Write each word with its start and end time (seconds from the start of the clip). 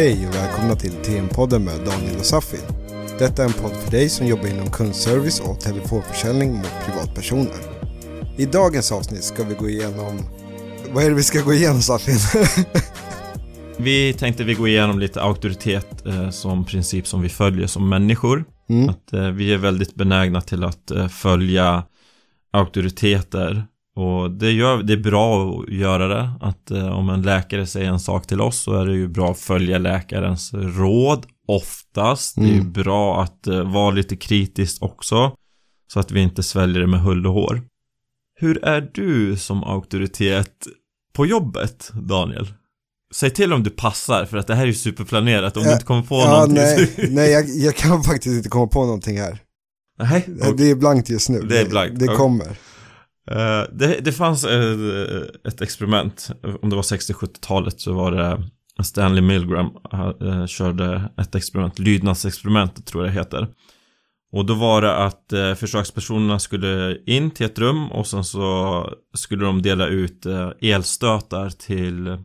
Hej 0.00 0.28
och 0.28 0.34
välkomna 0.34 0.76
till 0.76 0.92
TM-podden 0.92 1.64
med 1.64 1.80
Daniel 1.86 2.18
och 2.18 2.24
Safi. 2.24 2.56
Detta 3.18 3.42
är 3.42 3.46
en 3.46 3.52
podd 3.52 3.72
för 3.72 3.90
dig 3.90 4.08
som 4.08 4.26
jobbar 4.26 4.46
inom 4.46 4.70
kundservice 4.70 5.40
och 5.40 5.60
telefonförsäljning 5.60 6.54
mot 6.54 6.72
privatpersoner. 6.86 7.56
I 8.36 8.46
dagens 8.46 8.92
avsnitt 8.92 9.24
ska 9.24 9.44
vi 9.44 9.54
gå 9.54 9.68
igenom... 9.68 10.18
Vad 10.92 11.04
är 11.04 11.08
det 11.08 11.14
vi 11.14 11.22
ska 11.22 11.40
gå 11.42 11.52
igenom 11.52 11.82
Safi? 11.82 12.12
Vi 13.78 14.12
tänkte 14.12 14.44
vi 14.44 14.54
gå 14.54 14.68
igenom 14.68 14.98
lite 14.98 15.22
auktoritet 15.22 16.06
eh, 16.06 16.30
som 16.30 16.64
princip 16.64 17.06
som 17.06 17.22
vi 17.22 17.28
följer 17.28 17.66
som 17.66 17.88
människor. 17.88 18.44
Mm. 18.68 18.88
Att 18.88 19.12
eh, 19.12 19.28
vi 19.28 19.52
är 19.52 19.58
väldigt 19.58 19.94
benägna 19.94 20.40
till 20.40 20.64
att 20.64 20.90
eh, 20.90 21.08
följa 21.08 21.82
auktoriteter. 22.52 23.66
Och 24.00 24.30
det, 24.30 24.50
gör, 24.52 24.82
det 24.82 24.92
är 24.92 24.96
bra 24.96 25.50
att 25.60 25.68
göra 25.68 26.08
det. 26.08 26.30
Att 26.40 26.70
eh, 26.70 26.86
om 26.98 27.08
en 27.08 27.22
läkare 27.22 27.66
säger 27.66 27.88
en 27.88 28.00
sak 28.00 28.26
till 28.26 28.40
oss 28.40 28.58
så 28.60 28.74
är 28.80 28.86
det 28.86 28.94
ju 28.94 29.08
bra 29.08 29.30
att 29.30 29.38
följa 29.38 29.78
läkarens 29.78 30.54
råd 30.54 31.26
oftast. 31.48 32.34
Det 32.36 32.42
är 32.42 32.46
ju 32.46 32.54
Mm. 32.60 32.72
bra 32.72 33.22
att 33.22 33.46
eh, 33.46 33.72
vara 33.72 33.90
lite 33.90 34.16
kritisk 34.16 34.82
också. 34.82 35.32
Så 35.92 36.00
att 36.00 36.10
vi 36.10 36.20
inte 36.20 36.42
sväljer 36.42 36.80
det 36.80 36.86
med 36.86 37.00
hull 37.00 37.26
och 37.26 37.32
hår. 37.32 37.62
Hur 38.40 38.64
är 38.64 38.90
du 38.94 39.36
som 39.36 39.64
auktoritet 39.64 40.52
på 41.12 41.26
jobbet, 41.26 41.90
Daniel? 41.94 42.46
Säg 43.14 43.30
till 43.30 43.52
om 43.52 43.62
du 43.62 43.70
passar, 43.70 44.24
för 44.24 44.36
att 44.36 44.46
det 44.46 44.54
här 44.54 44.62
är 44.62 44.66
ju 44.66 44.74
superplanerat. 44.74 45.56
Om 45.56 45.62
du 45.62 45.68
Ja, 45.68 45.72
inte 45.74 45.84
kommer 45.86 46.02
på 46.02 46.14
ja, 46.14 46.30
någonting 46.32 46.54
nej, 46.56 46.86
så... 46.86 47.02
nej 47.10 47.30
jag, 47.30 47.44
jag 47.48 47.76
kan 47.76 48.02
faktiskt 48.02 48.36
inte 48.36 48.48
komma 48.48 48.66
på 48.66 48.84
någonting 48.84 49.18
här. 49.18 49.38
Nej, 49.98 50.28
Det 50.56 50.70
är 50.70 50.74
blankt 50.74 51.10
just 51.10 51.28
nu. 51.28 51.40
Det 51.40 51.60
är 51.60 51.68
blankt, 51.68 51.92
Det, 51.94 51.98
det 51.98 52.04
okej. 52.04 52.16
kommer. 52.16 52.56
Eh, 53.30 53.64
det, 53.72 54.00
det 54.04 54.12
fanns 54.12 54.44
ett 55.48 55.60
experiment, 55.60 56.30
om 56.62 56.70
det 56.70 56.76
var 56.76 56.82
60-70-talet 56.82 57.80
så 57.80 57.92
var 57.92 58.12
det 58.12 58.42
Stanley 58.82 59.22
Milgram 59.22 59.70
uh, 59.94 60.46
körde 60.46 61.10
ett 61.16 61.34
experiment, 61.34 61.78
lydnadsexperimentet 61.78 62.86
tror 62.86 63.04
jag 63.04 63.14
det 63.14 63.18
heter. 63.18 63.48
Och 64.32 64.46
då 64.46 64.54
var 64.54 64.82
det 64.82 64.96
att 64.96 65.32
uh, 65.32 65.54
försökspersonerna 65.54 66.38
skulle 66.38 66.98
in 67.06 67.30
till 67.30 67.46
ett 67.46 67.58
rum 67.58 67.92
och 67.92 68.06
sen 68.06 68.24
så 68.24 68.94
skulle 69.14 69.44
de 69.44 69.62
dela 69.62 69.86
ut 69.86 70.26
uh, 70.26 70.50
elstötar 70.60 71.50
till, 71.50 72.18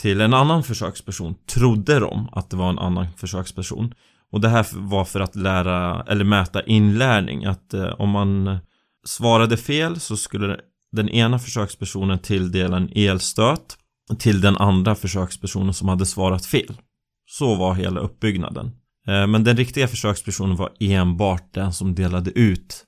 till 0.00 0.20
en 0.20 0.34
annan 0.34 0.62
försöksperson, 0.62 1.34
trodde 1.54 1.98
de 1.98 2.28
att 2.32 2.50
det 2.50 2.56
var 2.56 2.70
en 2.70 2.78
annan 2.78 3.06
försöksperson. 3.16 3.94
Och 4.32 4.40
det 4.40 4.48
här 4.48 4.66
var 4.72 5.04
för 5.04 5.20
att 5.20 5.36
lära, 5.36 6.02
eller 6.08 6.24
mäta 6.24 6.62
inlärning, 6.62 7.44
att 7.44 7.74
eh, 7.74 7.88
om 7.98 8.10
man 8.10 8.58
svarade 9.06 9.56
fel 9.56 10.00
så 10.00 10.16
skulle 10.16 10.60
den 10.92 11.08
ena 11.08 11.38
försökspersonen 11.38 12.18
tilldela 12.18 12.76
en 12.76 12.90
elstöt 12.94 13.78
till 14.18 14.40
den 14.40 14.56
andra 14.56 14.94
försökspersonen 14.94 15.74
som 15.74 15.88
hade 15.88 16.06
svarat 16.06 16.46
fel. 16.46 16.74
Så 17.30 17.54
var 17.54 17.74
hela 17.74 18.00
uppbyggnaden. 18.00 18.66
Eh, 19.08 19.26
Men 19.26 19.44
den 19.44 19.56
riktiga 19.56 19.88
försökspersonen 19.88 20.56
var 20.56 20.70
enbart 20.80 21.54
den 21.54 21.72
som 21.72 21.94
delade 21.94 22.30
ut 22.30 22.84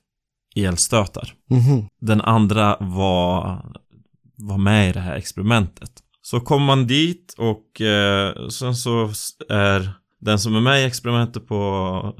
elstötar. 0.55 1.33
Mhm. 1.49 1.87
Den 2.01 2.21
andra 2.21 2.77
var, 2.79 3.65
var 4.37 4.57
med 4.57 4.89
i 4.89 4.93
det 4.93 4.99
här 4.99 5.15
experimentet. 5.15 5.91
Så 6.21 6.39
kommer 6.39 6.65
man 6.65 6.87
dit 6.87 7.35
och 7.37 7.81
eh, 7.81 8.47
sen 8.47 8.75
så 8.75 9.11
är 9.49 9.93
den 10.21 10.39
som 10.39 10.55
är 10.55 10.61
med 10.61 10.81
i 10.81 10.85
experimentet 10.85 11.47
på, 11.47 12.15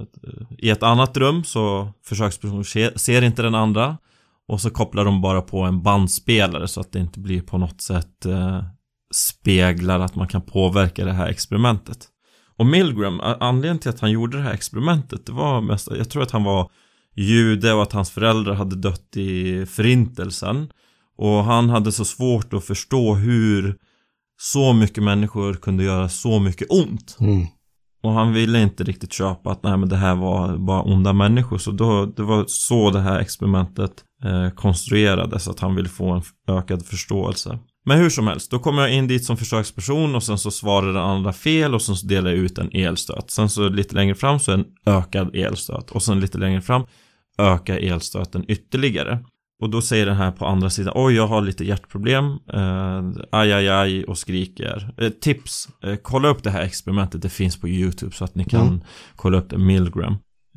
i 0.58 0.70
ett 0.70 0.84
annat 0.84 1.18
rum 1.18 1.44
så 1.44 1.94
försökspersonen 2.06 2.64
ser, 2.64 2.92
ser 2.96 3.22
inte 3.22 3.42
den 3.42 3.56
andra. 3.56 3.98
Och 4.48 4.62
så 4.62 4.70
kopplar 4.70 5.06
de 5.06 5.22
bara 5.22 5.42
på 5.42 5.62
en 5.62 5.82
bandspelare 5.82 6.68
så 6.68 6.82
att 6.82 6.92
det 6.92 7.00
inte 7.00 7.20
blir 7.20 7.42
på 7.42 7.58
något 7.58 7.82
sätt 7.82 8.26
eh, 8.26 8.64
speglar 9.14 10.00
att 10.00 10.16
man 10.16 10.28
kan 10.28 10.42
påverka 10.42 11.06
det 11.06 11.12
här 11.12 11.28
experimentet. 11.28 12.08
Och 12.58 12.66
Milgram, 12.66 13.20
anledningen 13.20 13.80
till 13.80 13.90
att 13.90 14.00
han 14.00 14.12
gjorde 14.12 14.38
det 14.38 14.44
här 14.44 14.54
experimentet, 14.54 15.26
det 15.26 15.32
var 15.32 15.62
mest, 15.62 15.88
jag 15.98 16.10
tror 16.10 16.24
att 16.24 16.32
han 16.32 16.44
var 16.44 16.72
jude 17.16 17.74
och 17.74 17.84
att 17.84 17.94
hans 17.94 18.12
föräldrar 18.12 18.54
hade 18.54 18.76
dött 18.76 19.18
i 19.18 19.66
förintelsen. 19.66 20.70
Och 21.18 21.44
han 21.44 21.70
hade 21.70 21.92
så 21.92 22.06
svårt 22.06 22.54
att 22.54 22.66
förstå 22.66 23.16
hur 23.16 23.78
så 24.42 24.74
mycket 24.74 25.04
människor 25.04 25.54
kunde 25.54 25.84
göra 25.84 26.10
så 26.10 26.40
mycket 26.40 26.72
ont. 26.72 27.18
Mm. 27.20 27.48
Och 28.04 28.12
han 28.12 28.34
ville 28.34 28.62
inte 28.62 28.84
riktigt 28.84 29.14
köpa 29.14 29.52
att 29.52 29.64
nej 29.64 29.78
men 29.78 29.90
det 29.90 29.96
här 29.96 30.16
var 30.16 30.58
bara 30.58 30.82
onda 30.82 31.14
människor. 31.14 31.58
Så 31.58 31.72
då, 31.72 32.06
det 32.06 32.24
var 32.24 32.46
så 32.48 32.90
det 32.90 33.00
här 33.00 33.20
experimentet 33.20 33.92
eh, 34.24 34.50
konstruerades. 34.50 35.48
Att 35.48 35.60
han 35.60 35.76
ville 35.76 35.90
få 35.90 36.12
en 36.12 36.22
ökad 36.48 36.86
förståelse. 36.86 37.60
Men 37.86 37.98
hur 38.00 38.10
som 38.10 38.28
helst, 38.28 38.52
då 38.52 38.60
kommer 38.60 38.82
jag 38.82 38.94
in 38.94 39.08
dit 39.08 39.26
som 39.26 39.38
försöksperson 39.38 40.16
och 40.16 40.24
sen 40.24 40.38
så 40.38 40.52
svarar 40.52 40.88
den 40.88 41.04
andra 41.04 41.34
fel 41.34 41.74
och 41.76 41.82
sen 41.82 41.96
så 41.96 42.08
delar 42.08 42.30
jag 42.30 42.40
ut 42.40 42.58
en 42.58 42.72
elstöt. 42.74 43.32
Sen 43.32 43.50
så 43.50 43.70
lite 43.70 43.96
längre 43.96 44.16
fram 44.16 44.40
så 44.40 44.52
är 44.52 44.56
en 44.56 44.66
ökad 44.86 45.36
elstöt. 45.36 45.92
Och 45.92 46.04
sen 46.04 46.20
lite 46.20 46.38
längre 46.38 46.62
fram 46.62 46.84
ökar 47.38 47.78
elstöten 47.78 48.46
ytterligare. 48.48 49.20
Och 49.62 49.70
då 49.70 49.82
säger 49.82 50.06
den 50.06 50.16
här 50.16 50.32
på 50.32 50.46
andra 50.46 50.70
sidan 50.70 50.94
Oj, 50.96 51.14
jag 51.16 51.28
har 51.28 51.42
lite 51.42 51.66
hjärtproblem 51.66 52.26
eh, 52.54 53.24
Aj, 53.32 53.52
aj, 53.54 53.70
aj 53.70 54.04
och 54.04 54.18
skriker 54.18 54.94
eh, 54.98 55.10
Tips 55.10 55.68
eh, 55.84 55.96
Kolla 56.02 56.28
upp 56.28 56.44
det 56.44 56.50
här 56.50 56.62
experimentet 56.62 57.22
Det 57.22 57.30
finns 57.30 57.60
på 57.60 57.68
YouTube 57.70 58.12
så 58.16 58.24
att 58.24 58.36
ni 58.36 58.44
kan 58.46 58.68
Mm. 58.68 58.82
kolla 59.16 59.38
upp 59.38 59.50
det 59.50 59.58
Milgram 59.58 60.14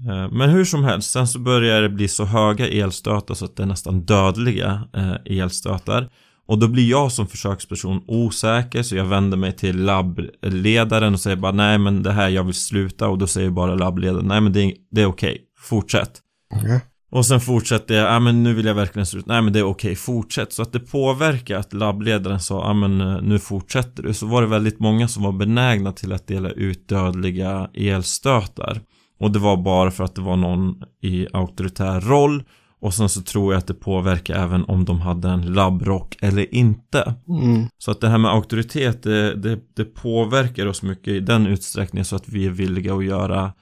eh, 0.09 0.31
Men 0.33 0.51
hur 0.51 0.65
som 0.65 0.85
helst 0.85 1.11
Sen 1.11 1.27
så 1.29 1.39
börjar 1.39 1.83
det 1.83 1.89
bli 1.89 2.09
så 2.09 2.25
höga 2.25 2.69
elstötar 2.69 3.35
Så 3.35 3.45
att 3.45 3.57
det 3.57 3.63
är 3.63 3.67
nästan 3.67 4.01
dödliga 4.05 4.89
eh, 4.97 5.39
elstötar 5.41 6.09
och 6.47 6.59
då 6.59 6.69
blir 6.69 6.91
jag 6.91 7.13
som 7.13 7.27
försöksperson 7.27 8.03
osäker 8.07 8.83
så 8.83 8.97
jag 8.97 9.05
vänder 9.05 9.37
mig 9.37 9.53
till 9.53 9.85
labbledaren 9.85 11.15
och 11.15 11.21
säger 11.21 11.37
bara 11.37 11.53
nej 11.53 11.79
men 11.79 12.03
det 12.03 12.13
här 12.13 12.29
jag 12.29 12.45
vill 12.45 12.55
sluta 12.55 13.09
och 13.09 13.19
då 13.19 13.27
säger 13.27 13.51
bara 13.51 13.75
labbledaren 13.75 14.27
nej 14.29 14.41
men 14.41 14.53
det 14.53 14.61
är, 14.63 14.73
det 14.91 15.03
är 15.03 15.07
okej, 15.07 15.41
fortsätt. 15.59 16.11
Okej. 16.55 16.81
Och 17.15 17.27
sen 17.27 17.41
fortsätter 17.41 17.95
jag, 17.95 18.13
ja 18.13 18.19
men 18.19 18.43
nu 18.43 18.55
vill 18.55 18.67
jag 18.67 18.75
verkligen 18.75 19.07
sluta, 19.07 19.33
nej 19.33 19.43
men 19.43 19.53
det 19.53 19.59
är 19.59 19.65
okej, 19.65 19.97
fortsätt. 19.97 20.53
Så 20.53 20.63
att 20.63 20.73
det 20.73 20.81
påverkar 20.81 21.59
att 21.59 21.73
labbledaren 21.73 22.41
sa, 22.41 22.67
ja 22.67 22.73
men 22.73 23.01
eh, 23.01 23.23
nu 23.23 23.39
fortsätter 23.39 24.03
du. 24.03 24.15
Så 24.15 24.27
var 24.27 24.43
det 24.43 24.49
väldigt 24.49 24.81
många 24.81 25.09
som 25.09 25.23
var 25.23 25.33
benägna 25.33 25.93
till 25.93 26.13
att 26.13 26.27
dela 26.27 26.51
ut 26.51 26.89
dödliga 26.89 27.71
elstötar. 27.75 28.81
Och 29.21 29.31
det 29.31 29.39
var 29.39 29.57
bara 29.57 29.91
för 29.91 30.05
att 30.05 30.15
det 30.15 30.21
var 30.21 30.37
någon 30.37 30.83
i 31.03 31.27
auktoritär 31.33 32.01
roll. 32.01 32.43
Och 32.81 32.95
sen 32.95 33.09
så 33.09 33.23
tror 33.23 33.53
jag 33.53 33.59
att 33.59 33.67
det 33.67 33.75
påverkar 33.75 34.35
även 34.35 34.65
om 34.65 34.85
de 34.85 35.01
hade 35.01 35.29
en 35.29 35.53
labbrock 35.53 36.17
eller 36.21 36.55
inte. 36.55 37.15
Mm. 37.29 37.67
Så 37.79 37.91
att 37.91 38.01
det 38.01 38.09
här 38.09 38.19
med 38.19 38.31
auktoritet, 38.31 39.03
det, 39.03 39.35
det, 39.35 39.59
det 39.75 39.85
påverkar 39.85 40.67
oss 40.67 40.83
mycket 40.83 41.09
i 41.09 41.21
den 41.21 41.47
utsträckningen 41.47 42.05
så 42.05 42.17
att 42.17 42.29
vi 42.29 42.47
är 42.47 42.51
villiga 42.51 42.95
att 42.95 43.05
göra 43.05 43.53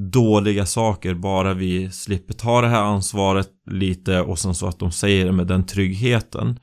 dåliga 0.00 0.66
saker 0.66 1.14
bara 1.14 1.54
vi 1.54 1.90
slipper 1.90 2.34
ta 2.34 2.60
det 2.60 2.68
här 2.68 2.82
ansvaret 2.82 3.48
lite 3.70 4.20
och 4.20 4.38
sen 4.38 4.54
så 4.54 4.66
att 4.66 4.78
de 4.78 4.92
säger 4.92 5.26
det 5.26 5.32
med 5.32 5.46
den 5.46 5.66
tryggheten. 5.66 6.58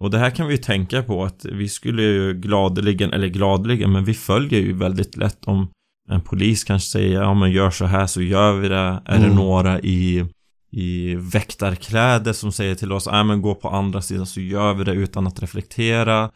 Och 0.00 0.10
det 0.10 0.18
här 0.18 0.30
kan 0.30 0.46
vi 0.46 0.54
ju 0.54 0.58
tänka 0.62 1.02
på 1.02 1.24
att 1.24 1.44
vi 1.44 1.68
skulle 1.68 2.02
ju 2.02 2.34
gladeligen, 2.34 3.12
eller 3.12 3.28
gladeligen, 3.28 3.92
men 3.92 4.04
vi 4.04 4.14
följer 4.14 4.60
ju 4.60 4.72
väldigt 4.72 5.16
lätt 5.16 5.44
om 5.44 5.68
en 6.10 6.20
polis 6.20 6.64
kanske 6.64 6.88
säger 6.88 7.22
ja 7.22 7.34
men 7.34 7.52
gör 7.52 7.70
så 7.70 7.84
här 7.84 8.06
så 8.06 8.22
gör 8.22 8.52
vi 8.52 8.68
det. 8.68 9.02
Är 9.04 9.18
det 9.18 9.24
Mm. 9.24 9.36
några 9.36 9.80
i, 9.80 10.24
i 10.72 11.14
väktarkläder 11.14 12.32
som 12.32 12.52
säger 12.52 12.74
till 12.74 12.92
oss 12.92 13.08
ja 13.10 13.24
men 13.24 13.42
gå 13.42 13.54
på 13.54 13.68
andra 13.68 14.02
sidan 14.02 14.26
så 14.26 14.40
gör 14.40 14.74
vi 14.74 14.84
det 14.84 14.92
utan 14.92 15.26
att 15.26 15.42
reflektera. 15.42 16.30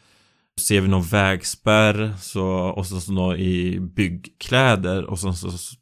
Ser 0.61 0.81
vi 0.81 0.89
någon 0.89 1.03
vägspärr 1.03 2.13
så, 2.21 2.47
och 2.49 2.87
så, 2.87 3.01
så 3.01 3.13
någon 3.13 3.37
i 3.37 3.81
byggkläder 3.81 5.05
och 5.05 5.19
sen 5.19 5.35
så, 5.35 5.51
så 5.51 5.77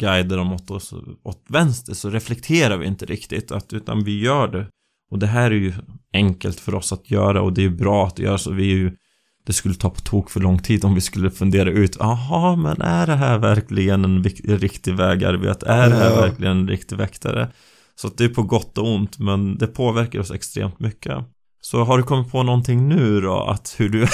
guidar 0.00 0.36
de 0.36 0.52
åt 0.52 0.70
oss 0.70 0.94
åt 1.22 1.44
vänster 1.48 1.94
så 1.94 2.10
reflekterar 2.10 2.76
vi 2.76 2.86
inte 2.86 3.06
riktigt 3.06 3.52
att, 3.52 3.72
utan 3.72 4.04
vi 4.04 4.20
gör 4.20 4.48
det. 4.48 4.66
Och 5.10 5.18
det 5.18 5.26
här 5.26 5.50
är 5.50 5.54
ju 5.54 5.72
enkelt 6.12 6.60
för 6.60 6.74
oss 6.74 6.92
att 6.92 7.10
göra 7.10 7.42
och 7.42 7.52
det 7.52 7.64
är 7.64 7.68
bra 7.68 8.06
att 8.06 8.18
göra 8.18 8.38
så 8.38 8.52
vi 8.52 8.72
är 8.72 8.76
ju 8.76 8.96
det 9.46 9.52
skulle 9.52 9.74
ta 9.74 9.90
på 9.90 10.00
tok 10.00 10.30
för 10.30 10.40
lång 10.40 10.58
tid 10.58 10.84
om 10.84 10.94
vi 10.94 11.00
skulle 11.00 11.30
fundera 11.30 11.70
ut 11.70 11.96
Jaha, 11.98 12.56
men 12.56 12.80
är 12.80 13.06
det 13.06 13.16
här 13.16 13.38
verkligen 13.38 14.04
en 14.04 14.24
riktig 14.44 14.94
vägarbete? 14.94 15.66
Är 15.66 15.90
det 15.90 15.96
här 15.96 16.20
verkligen 16.20 16.56
en 16.56 16.68
riktig 16.68 16.96
väktare? 16.96 17.50
Så 17.94 18.08
det 18.08 18.24
är 18.24 18.28
på 18.28 18.42
gott 18.42 18.78
och 18.78 18.94
ont 18.94 19.18
men 19.18 19.58
det 19.58 19.66
påverkar 19.66 20.20
oss 20.20 20.30
extremt 20.30 20.80
mycket 20.80 21.24
Så 21.62 21.84
har 21.84 21.98
du 21.98 22.04
kommit 22.04 22.30
på 22.32 22.42
någonting 22.42 22.88
nu 22.88 23.20
då? 23.20 23.38
Att 23.38 23.74
hur 23.78 23.88
du 23.88 24.02
är 24.02 24.10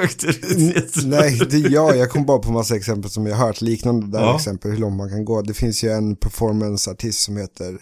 auktoritet? 0.00 0.92
Nej, 1.04 1.40
det 1.50 1.56
är 1.56 1.70
jag. 1.70 1.96
Jag 1.96 2.10
kom 2.10 2.26
bara 2.26 2.38
på 2.38 2.52
massa 2.52 2.76
exempel 2.76 3.10
som 3.10 3.26
jag 3.26 3.36
har 3.36 3.46
hört. 3.46 3.60
Liknande 3.60 4.06
där 4.06 4.20
Ja. 4.24 4.36
exempel, 4.36 4.70
hur 4.70 4.78
långt 4.78 4.96
man 4.96 5.08
kan 5.10 5.24
gå. 5.24 5.42
Det 5.42 5.54
finns 5.54 5.84
ju 5.84 5.90
en 5.90 6.16
performanceartist 6.16 7.20
som 7.20 7.36
heter 7.36 7.78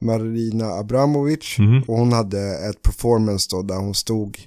Marina 0.00 0.66
Abramovic. 0.66 1.56
Mhm. 1.58 1.82
Och 1.88 1.98
hon 1.98 2.12
hade 2.12 2.40
ett 2.68 2.82
performance 2.82 3.48
då 3.50 3.62
där 3.62 3.76
hon 3.76 3.94
stod 3.94 4.38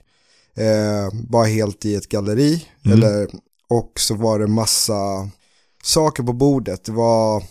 eh, 0.57 1.19
bara 1.29 1.45
helt 1.45 1.85
i 1.85 1.95
ett 1.95 2.09
galleri. 2.09 2.65
Mm. 2.85 2.97
Eller, 2.97 3.27
och 3.69 3.91
så 3.95 4.15
var 4.15 4.39
det 4.39 4.47
massa 4.47 5.29
saker 5.83 6.23
på 6.23 6.33
bordet. 6.33 6.83
Det 6.85 6.91
var 6.91 7.43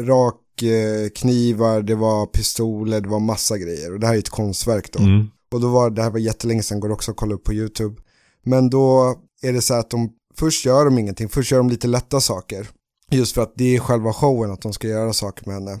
rak 0.00 0.62
eh, 0.62 1.08
knivar, 1.14 1.82
det 1.82 1.94
var 1.94 2.26
pistoler, 2.26 3.00
det 3.00 3.08
var 3.08 3.20
massa 3.20 3.58
grejer. 3.58 3.92
Och 3.92 4.00
det 4.00 4.06
här 4.06 4.14
är 4.14 4.18
ett 4.18 4.28
konstverk 4.28 4.92
då. 4.92 4.98
Mm. 5.02 5.30
Och 5.50 5.60
då 5.60 5.68
var 5.68 5.90
det 5.90 6.02
här 6.02 6.10
var 6.10 6.18
jättelänge 6.18 6.62
sedan, 6.62 6.80
går 6.80 6.90
också 6.90 7.10
att 7.10 7.16
kolla 7.16 7.34
upp 7.34 7.44
på 7.44 7.52
YouTube. 7.52 8.00
Men 8.44 8.70
då 8.70 9.14
är 9.42 9.52
det 9.52 9.62
så 9.62 9.74
här 9.74 9.80
att 9.80 9.90
de 9.90 10.10
först 10.36 10.64
gör 10.64 10.84
de 10.84 10.98
ingenting, 10.98 11.28
först 11.28 11.52
gör 11.52 11.58
de 11.58 11.68
lite 11.68 11.86
lätta 11.86 12.20
saker. 12.20 12.68
Just 13.10 13.34
för 13.34 13.42
att 13.42 13.52
det 13.56 13.76
är 13.76 13.80
själva 13.80 14.12
showen 14.12 14.50
att 14.50 14.62
de 14.62 14.72
ska 14.72 14.88
göra 14.88 15.12
saker 15.12 15.46
med 15.46 15.54
henne. 15.54 15.80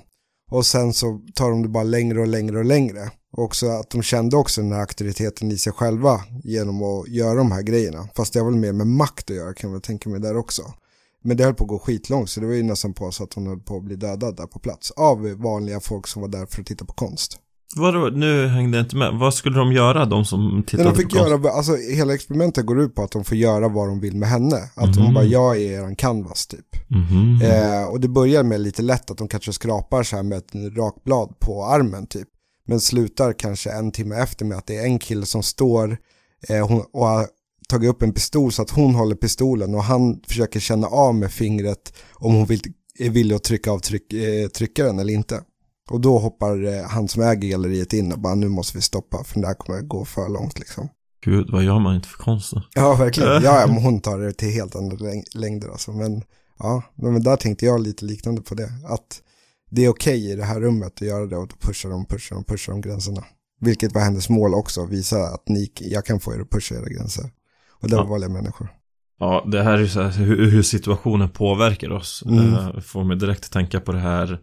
Och 0.50 0.66
sen 0.66 0.92
så 0.92 1.20
tar 1.34 1.50
de 1.50 1.62
det 1.62 1.68
bara 1.68 1.84
längre 1.84 2.20
och 2.20 2.26
längre 2.26 2.58
och 2.58 2.64
längre. 2.64 3.10
Och 3.32 3.44
också 3.44 3.68
att 3.68 3.90
de 3.90 4.02
kände 4.02 4.36
också 4.36 4.60
den 4.60 4.72
här 4.72 4.80
auktoriteten 4.80 5.52
i 5.52 5.58
sig 5.58 5.72
själva 5.72 6.20
genom 6.44 6.82
att 6.82 7.08
göra 7.08 7.34
de 7.34 7.52
här 7.52 7.62
grejerna. 7.62 8.08
Fast 8.14 8.32
det 8.32 8.40
har 8.40 8.46
väl 8.46 8.60
mer 8.60 8.72
med 8.72 8.86
makt 8.86 9.30
att 9.30 9.36
göra 9.36 9.54
kan 9.54 9.72
jag 9.72 9.82
tänka 9.82 10.10
mig 10.10 10.20
där 10.20 10.36
också. 10.36 10.62
Men 11.24 11.36
det 11.36 11.44
höll 11.44 11.54
på 11.54 11.64
att 11.64 11.68
gå 11.68 11.78
skitlångt 11.78 12.30
så 12.30 12.40
det 12.40 12.46
var 12.46 12.54
ju 12.54 12.62
nästan 12.62 12.94
på 12.94 13.10
så 13.10 13.24
att 13.24 13.34
hon 13.34 13.46
höll 13.46 13.60
på 13.60 13.76
att 13.76 13.84
bli 13.84 13.96
dödad 13.96 14.36
där 14.36 14.46
på 14.46 14.58
plats. 14.58 14.90
Av 14.90 15.28
vanliga 15.32 15.80
folk 15.80 16.06
som 16.06 16.22
var 16.22 16.28
där 16.28 16.46
för 16.46 16.60
att 16.60 16.66
titta 16.66 16.84
på 16.84 16.92
konst. 16.92 17.38
Vadå, 17.76 18.10
nu 18.14 18.46
hängde 18.46 18.78
jag 18.78 18.84
inte 18.84 18.96
med. 18.96 19.12
Vad 19.14 19.34
skulle 19.34 19.58
de 19.58 19.72
göra, 19.72 20.04
de 20.04 20.24
som 20.24 20.64
tittade 20.66 20.88
de 20.90 20.96
fick 20.96 21.10
på 21.10 21.16
göra, 21.16 21.50
alltså 21.50 21.76
hela 21.76 22.14
experimentet 22.14 22.66
går 22.66 22.80
ut 22.80 22.94
på 22.94 23.02
att 23.02 23.10
de 23.10 23.24
får 23.24 23.36
göra 23.36 23.68
vad 23.68 23.88
de 23.88 24.00
vill 24.00 24.16
med 24.16 24.28
henne. 24.28 24.56
Att 24.74 24.96
Mhm. 24.96 25.04
hon 25.04 25.14
bara, 25.14 25.24
jag 25.24 25.56
är 25.56 25.60
eran 25.72 25.96
canvas 25.96 26.46
typ. 26.46 26.66
Mhm. 26.88 27.40
Eh, 27.42 27.84
och 27.84 28.00
det 28.00 28.08
börjar 28.08 28.42
med 28.42 28.60
lite 28.60 28.82
lätt 28.82 29.10
att 29.10 29.18
de 29.18 29.28
kanske 29.28 29.52
skrapar 29.52 30.02
så 30.02 30.16
här 30.16 30.22
med 30.22 30.38
ett 30.38 30.76
rakblad 30.76 31.38
på 31.40 31.64
armen 31.64 32.06
typ. 32.06 32.28
Men 32.66 32.80
slutar 32.80 33.32
kanske 33.32 33.70
en 33.70 33.90
timme 33.92 34.16
efter 34.16 34.44
med 34.44 34.58
att 34.58 34.66
det 34.66 34.76
är 34.76 34.84
en 34.84 34.98
kille 34.98 35.26
som 35.26 35.42
står 35.42 35.98
eh, 36.48 36.66
hon, 36.68 36.84
och 36.92 37.06
har 37.06 37.26
tagit 37.68 37.90
upp 37.90 38.02
en 38.02 38.12
pistol 38.12 38.52
så 38.52 38.62
att 38.62 38.70
hon 38.70 38.94
håller 38.94 39.16
pistolen 39.16 39.74
och 39.74 39.82
han 39.84 40.20
försöker 40.28 40.60
känna 40.60 40.86
av 40.86 41.14
med 41.14 41.30
fingret 41.32 41.92
om 42.14 42.34
hon 42.34 42.46
vill, 42.46 42.60
är 42.98 43.10
villig 43.10 43.34
att 43.34 43.44
trycka 43.44 43.70
av 43.70 43.78
tryck, 43.78 44.12
eh, 44.12 44.48
tryckaren 44.48 44.98
eller 44.98 45.12
inte. 45.12 45.40
Och 45.90 46.00
då 46.00 46.18
hoppar 46.18 46.64
eh, 46.64 46.82
han 46.88 47.08
som 47.08 47.22
äger 47.22 47.48
galleriet 47.48 47.92
in 47.92 48.12
och 48.12 48.18
bara 48.18 48.34
nu 48.34 48.48
måste 48.48 48.76
vi 48.78 48.82
stoppa 48.82 49.24
för 49.24 49.40
det 49.40 49.46
här 49.46 49.54
kommer 49.54 49.80
gå 49.82 50.04
för 50.04 50.28
långt 50.28 50.58
liksom. 50.58 50.88
Gud, 51.24 51.50
vad 51.52 51.62
gör 51.64 51.78
man 51.78 51.96
inte 51.96 52.08
för 52.08 52.18
konst 52.18 52.52
då? 52.54 52.62
Ja, 52.74 52.94
verkligen. 52.94 53.42
Ja, 53.42 53.64
men 53.68 53.82
hon 53.82 54.00
tar 54.00 54.18
det 54.18 54.32
till 54.32 54.50
helt 54.52 54.76
andra 54.76 54.96
läng- 54.96 55.24
längder 55.34 55.68
alltså. 55.68 55.92
Men 55.92 56.22
ja, 56.58 56.82
men 56.94 57.22
där 57.22 57.36
tänkte 57.36 57.66
jag 57.66 57.80
lite 57.80 58.04
liknande 58.04 58.40
på 58.42 58.54
det. 58.54 58.70
Att 58.88 59.20
det 59.70 59.84
är 59.84 59.88
okej 59.88 60.30
i 60.32 60.36
det 60.36 60.44
här 60.44 60.60
rummet 60.60 60.92
att 60.94 61.00
göra 61.00 61.26
det 61.26 61.36
och 61.36 61.48
då 61.48 61.56
pushar 61.60 61.90
de, 61.90 62.06
pushar 62.06 62.36
de, 62.36 62.44
pushar 62.44 62.72
de 62.72 62.80
gränserna. 62.80 63.24
Vilket 63.60 63.94
var 63.94 64.00
hennes 64.02 64.28
mål 64.28 64.54
också, 64.54 64.84
visa 64.86 65.22
att 65.22 65.48
ni, 65.48 65.72
jag 65.80 66.04
kan 66.06 66.20
få 66.20 66.34
er 66.34 66.40
att 66.40 66.50
pusha 66.50 66.74
era 66.74 66.88
gränser. 66.88 67.30
Och 67.80 67.88
det 67.88 67.96
var 67.96 68.02
Ja. 68.04 68.10
vanliga 68.10 68.30
människor. 68.30 68.68
Ja, 69.20 69.44
det 69.52 69.62
här 69.62 69.72
är 69.72 69.78
ju 69.78 69.88
så 69.88 70.02
här, 70.02 70.10
hur, 70.10 70.50
hur 70.50 70.62
situationen 70.62 71.28
påverkar 71.30 71.90
oss. 71.90 72.22
Mm. 72.26 72.54
Eh, 72.54 72.80
får 72.80 73.04
mig 73.04 73.16
direkt 73.16 73.52
tänka 73.52 73.80
på 73.80 73.92
det 73.92 73.98
här 73.98 74.40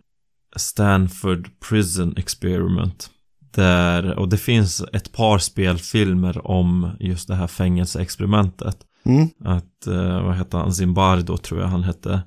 Stanford 0.55 1.49
Prison 1.69 2.13
Experiment. 2.17 3.09
Där, 3.55 4.19
och 4.19 4.29
det 4.29 4.37
finns 4.37 4.83
ett 4.93 5.11
par 5.11 5.37
spelfilmer 5.37 6.47
om 6.47 6.91
just 6.99 7.27
det 7.27 7.35
här 7.35 7.47
fängelseexperimentet. 7.47 8.77
Mm, 9.05 9.29
Att, 9.43 9.87
eh, 9.87 10.23
vad 10.23 10.35
hette 10.35 10.57
han, 10.57 10.73
Zimbardo 10.73 11.37
tror 11.37 11.61
jag 11.61 11.67
han 11.67 11.83
hette, 11.83 12.21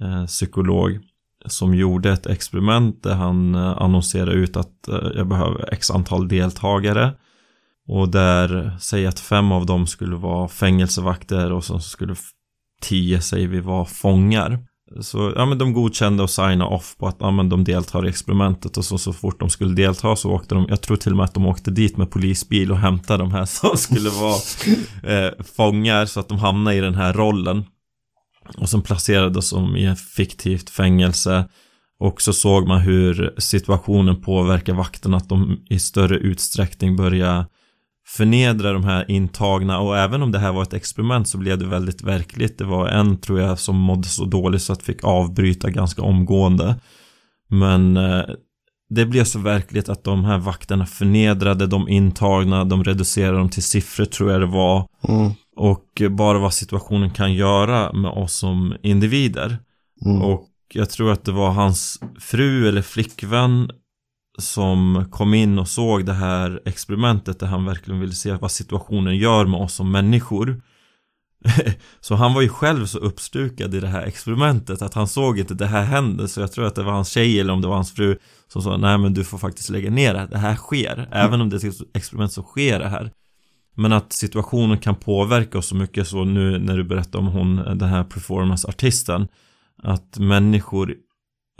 eh, 0.00 0.26
psykolog. 0.26 1.00
Som 1.46 1.74
gjorde 1.74 2.12
ett 2.12 2.26
experiment 2.26 3.02
där 3.02 3.14
han 3.14 3.54
eh, 3.54 3.82
annonserade 3.82 4.32
ut 4.32 4.56
att 4.56 4.88
jag 5.14 5.28
behöver 5.28 5.74
x 5.74 5.90
antal 5.90 6.28
deltagare. 6.28 7.12
Och 7.88 8.08
där, 8.08 8.76
säg 8.80 9.06
att 9.06 9.20
fem 9.20 9.52
av 9.52 9.66
dem 9.66 9.86
skulle 9.86 10.16
vara 10.16 10.48
fängelsevakter 10.48 11.52
och 11.52 11.64
så 11.64 11.78
skulle 11.78 12.14
tio, 12.82 13.20
säger 13.20 13.48
vi, 13.48 13.60
vara 13.60 13.84
fångar. 13.84 14.58
Så, 15.00 15.32
ja 15.36 15.46
men 15.46 15.58
de 15.58 15.72
godkände 15.72 16.22
och 16.22 16.30
signade 16.30 16.64
off 16.64 16.96
på 16.98 17.06
att, 17.06 17.16
ja 17.18 17.30
men 17.30 17.48
de 17.48 17.64
deltar 17.64 18.06
i 18.06 18.08
experimentet 18.08 18.76
och 18.76 18.84
så, 18.84 18.98
så 18.98 19.12
fort 19.12 19.40
de 19.40 19.50
skulle 19.50 19.74
delta 19.74 20.16
så 20.16 20.30
åkte 20.30 20.54
de, 20.54 20.66
jag 20.68 20.80
tror 20.80 20.96
till 20.96 21.12
och 21.12 21.16
med 21.16 21.24
att 21.24 21.34
de 21.34 21.46
åkte 21.46 21.70
dit 21.70 21.96
med 21.96 22.10
polisbil 22.10 22.72
och 22.72 22.78
hämtade 22.78 23.22
de 23.22 23.32
här 23.32 23.44
som 23.60 23.76
skulle 23.76 24.10
vara 24.10 24.36
eh, 25.02 25.32
fångar 25.56 26.06
så 26.06 26.20
att 26.20 26.28
de 26.28 26.38
hamnade 26.38 26.76
i 26.76 26.80
den 26.80 26.94
här 26.94 27.12
rollen. 27.12 27.64
Och 28.58 28.68
sen 28.68 28.82
placerades 28.82 29.50
de 29.50 29.76
i 29.76 29.86
ett 29.86 30.00
fiktivt 30.00 30.70
fängelse. 30.70 31.48
Och 31.98 32.22
så 32.22 32.32
såg 32.32 32.68
man 32.68 32.80
hur 32.80 33.34
situationen 33.38 34.20
påverkar 34.20 34.74
vakterna, 34.74 35.16
att 35.16 35.28
de 35.28 35.60
i 35.70 35.78
större 35.78 36.16
utsträckning 36.16 36.96
börjar 36.96 37.46
förnedra 38.16 38.72
de 38.72 38.84
här 38.84 39.10
intagna 39.10 39.78
och 39.80 39.98
även 39.98 40.22
om 40.22 40.32
det 40.32 40.38
här 40.38 40.52
var 40.52 40.62
ett 40.62 40.74
experiment 40.74 41.28
så 41.28 41.38
blev 41.38 41.58
det 41.58 41.66
väldigt 41.66 42.02
verkligt. 42.02 42.58
Det 42.58 42.64
var 42.64 42.88
en 42.88 43.20
tror 43.20 43.40
jag 43.40 43.58
som 43.58 43.76
mådde 43.76 44.08
så 44.08 44.24
dåligt 44.24 44.62
så 44.62 44.72
att 44.72 44.82
fick 44.82 45.04
avbryta 45.04 45.70
ganska 45.70 46.02
omgående. 46.02 46.76
Men 47.48 47.96
eh, 47.96 48.22
det 48.90 49.06
blev 49.06 49.24
så 49.24 49.38
verkligt 49.38 49.88
att 49.88 50.04
de 50.04 50.24
här 50.24 50.38
vakterna 50.38 50.86
förnedrade 50.86 51.66
de 51.66 51.88
intagna, 51.88 52.64
de 52.64 52.84
reducerade 52.84 53.38
dem 53.38 53.48
till 53.48 53.62
siffror 53.62 54.04
tror 54.04 54.32
jag 54.32 54.40
det 54.40 54.46
var. 54.46 54.86
mm, 55.08 55.30
Och 55.56 56.02
bara 56.10 56.38
vad 56.38 56.54
situationen 56.54 57.10
kan 57.10 57.34
göra 57.34 57.92
med 57.92 58.10
oss 58.10 58.32
som 58.32 58.74
individer. 58.82 59.58
mm. 60.04 60.22
Och 60.22 60.48
jag 60.74 60.90
tror 60.90 61.12
att 61.12 61.24
det 61.24 61.32
var 61.32 61.50
hans 61.50 62.00
fru 62.20 62.68
eller 62.68 62.82
flickvän 62.82 63.70
som 64.38 65.04
kom 65.10 65.34
in 65.34 65.58
och 65.58 65.68
såg 65.68 66.06
det 66.06 66.12
här 66.12 66.60
experimentet 66.64 67.40
där 67.40 67.46
han 67.46 67.64
verkligen 67.64 68.00
ville 68.00 68.12
se 68.12 68.32
vad 68.32 68.50
situationen 68.50 69.16
gör 69.16 69.46
med 69.46 69.60
oss 69.60 69.74
som 69.74 69.90
människor. 69.90 70.62
så 72.00 72.14
han 72.14 72.34
var 72.34 72.42
ju 72.42 72.48
själv 72.48 72.86
så 72.86 72.98
uppstukad 72.98 73.74
i 73.74 73.80
det 73.80 73.88
här 73.88 74.02
experimentet 74.02 74.82
att 74.82 74.94
han 74.94 75.08
såg 75.08 75.38
inte 75.38 75.54
det 75.54 75.66
här 75.66 75.84
hända. 75.84 76.28
Så 76.28 76.40
jag 76.40 76.52
tror 76.52 76.66
att 76.66 76.74
det 76.74 76.82
var 76.82 76.92
hans 76.92 77.08
tjej 77.08 77.40
eller 77.40 77.52
om 77.52 77.60
det 77.60 77.68
var 77.68 77.74
hans 77.74 77.94
fru 77.94 78.18
som 78.48 78.62
sa 78.62 78.76
nej 78.76 78.98
men 78.98 79.14
du 79.14 79.24
får 79.24 79.38
faktiskt 79.38 79.70
lägga 79.70 79.90
ner 79.90 80.12
det 80.12 80.18
här, 80.18 80.26
det 80.26 80.38
här 80.38 80.56
sker 80.56 81.08
även 81.12 81.40
om 81.40 81.50
det 81.50 81.64
är 81.64 81.68
ett 81.68 81.96
experiment 81.96 82.32
så 82.32 82.42
sker 82.42 82.78
det 82.78 82.88
här. 82.88 83.10
Men 83.74 83.92
att 83.92 84.12
situationen 84.12 84.78
kan 84.78 84.94
påverka 84.94 85.58
oss 85.58 85.66
så 85.66 85.76
mycket 85.76 86.08
så 86.08 86.24
nu 86.24 86.58
när 86.58 86.76
du 86.76 86.84
berättar 86.84 87.18
om 87.18 87.26
hon, 87.26 87.56
den 87.56 87.88
här 87.88 88.04
performanceartisten 88.04 89.28
att 89.82 90.18
människor 90.18 90.94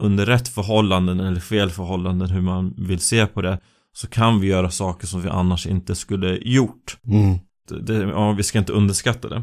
under 0.03 0.27
rätt 0.27 0.49
förhållanden 0.49 1.21
eller 1.21 1.41
fel 1.41 1.71
förhållanden 1.71 2.31
hur 2.31 2.41
man 2.41 2.75
vill 2.79 3.01
se 3.01 3.27
på 3.27 3.43
det 3.43 3.61
så 3.93 4.07
kan 4.07 4.41
vi 4.41 4.47
göra 4.47 4.71
saker 4.71 5.07
som 5.07 5.23
vi 5.23 5.29
annars 5.29 5.67
inte 5.67 5.95
skulle 5.95 6.39
gjort. 6.43 6.97
Mm. 7.07 7.39
Det, 7.69 7.81
det, 7.83 8.05
ja, 8.09 8.33
vi 8.33 8.43
ska 8.43 8.59
inte 8.59 8.73
underskatta 8.73 9.29
det. 9.29 9.43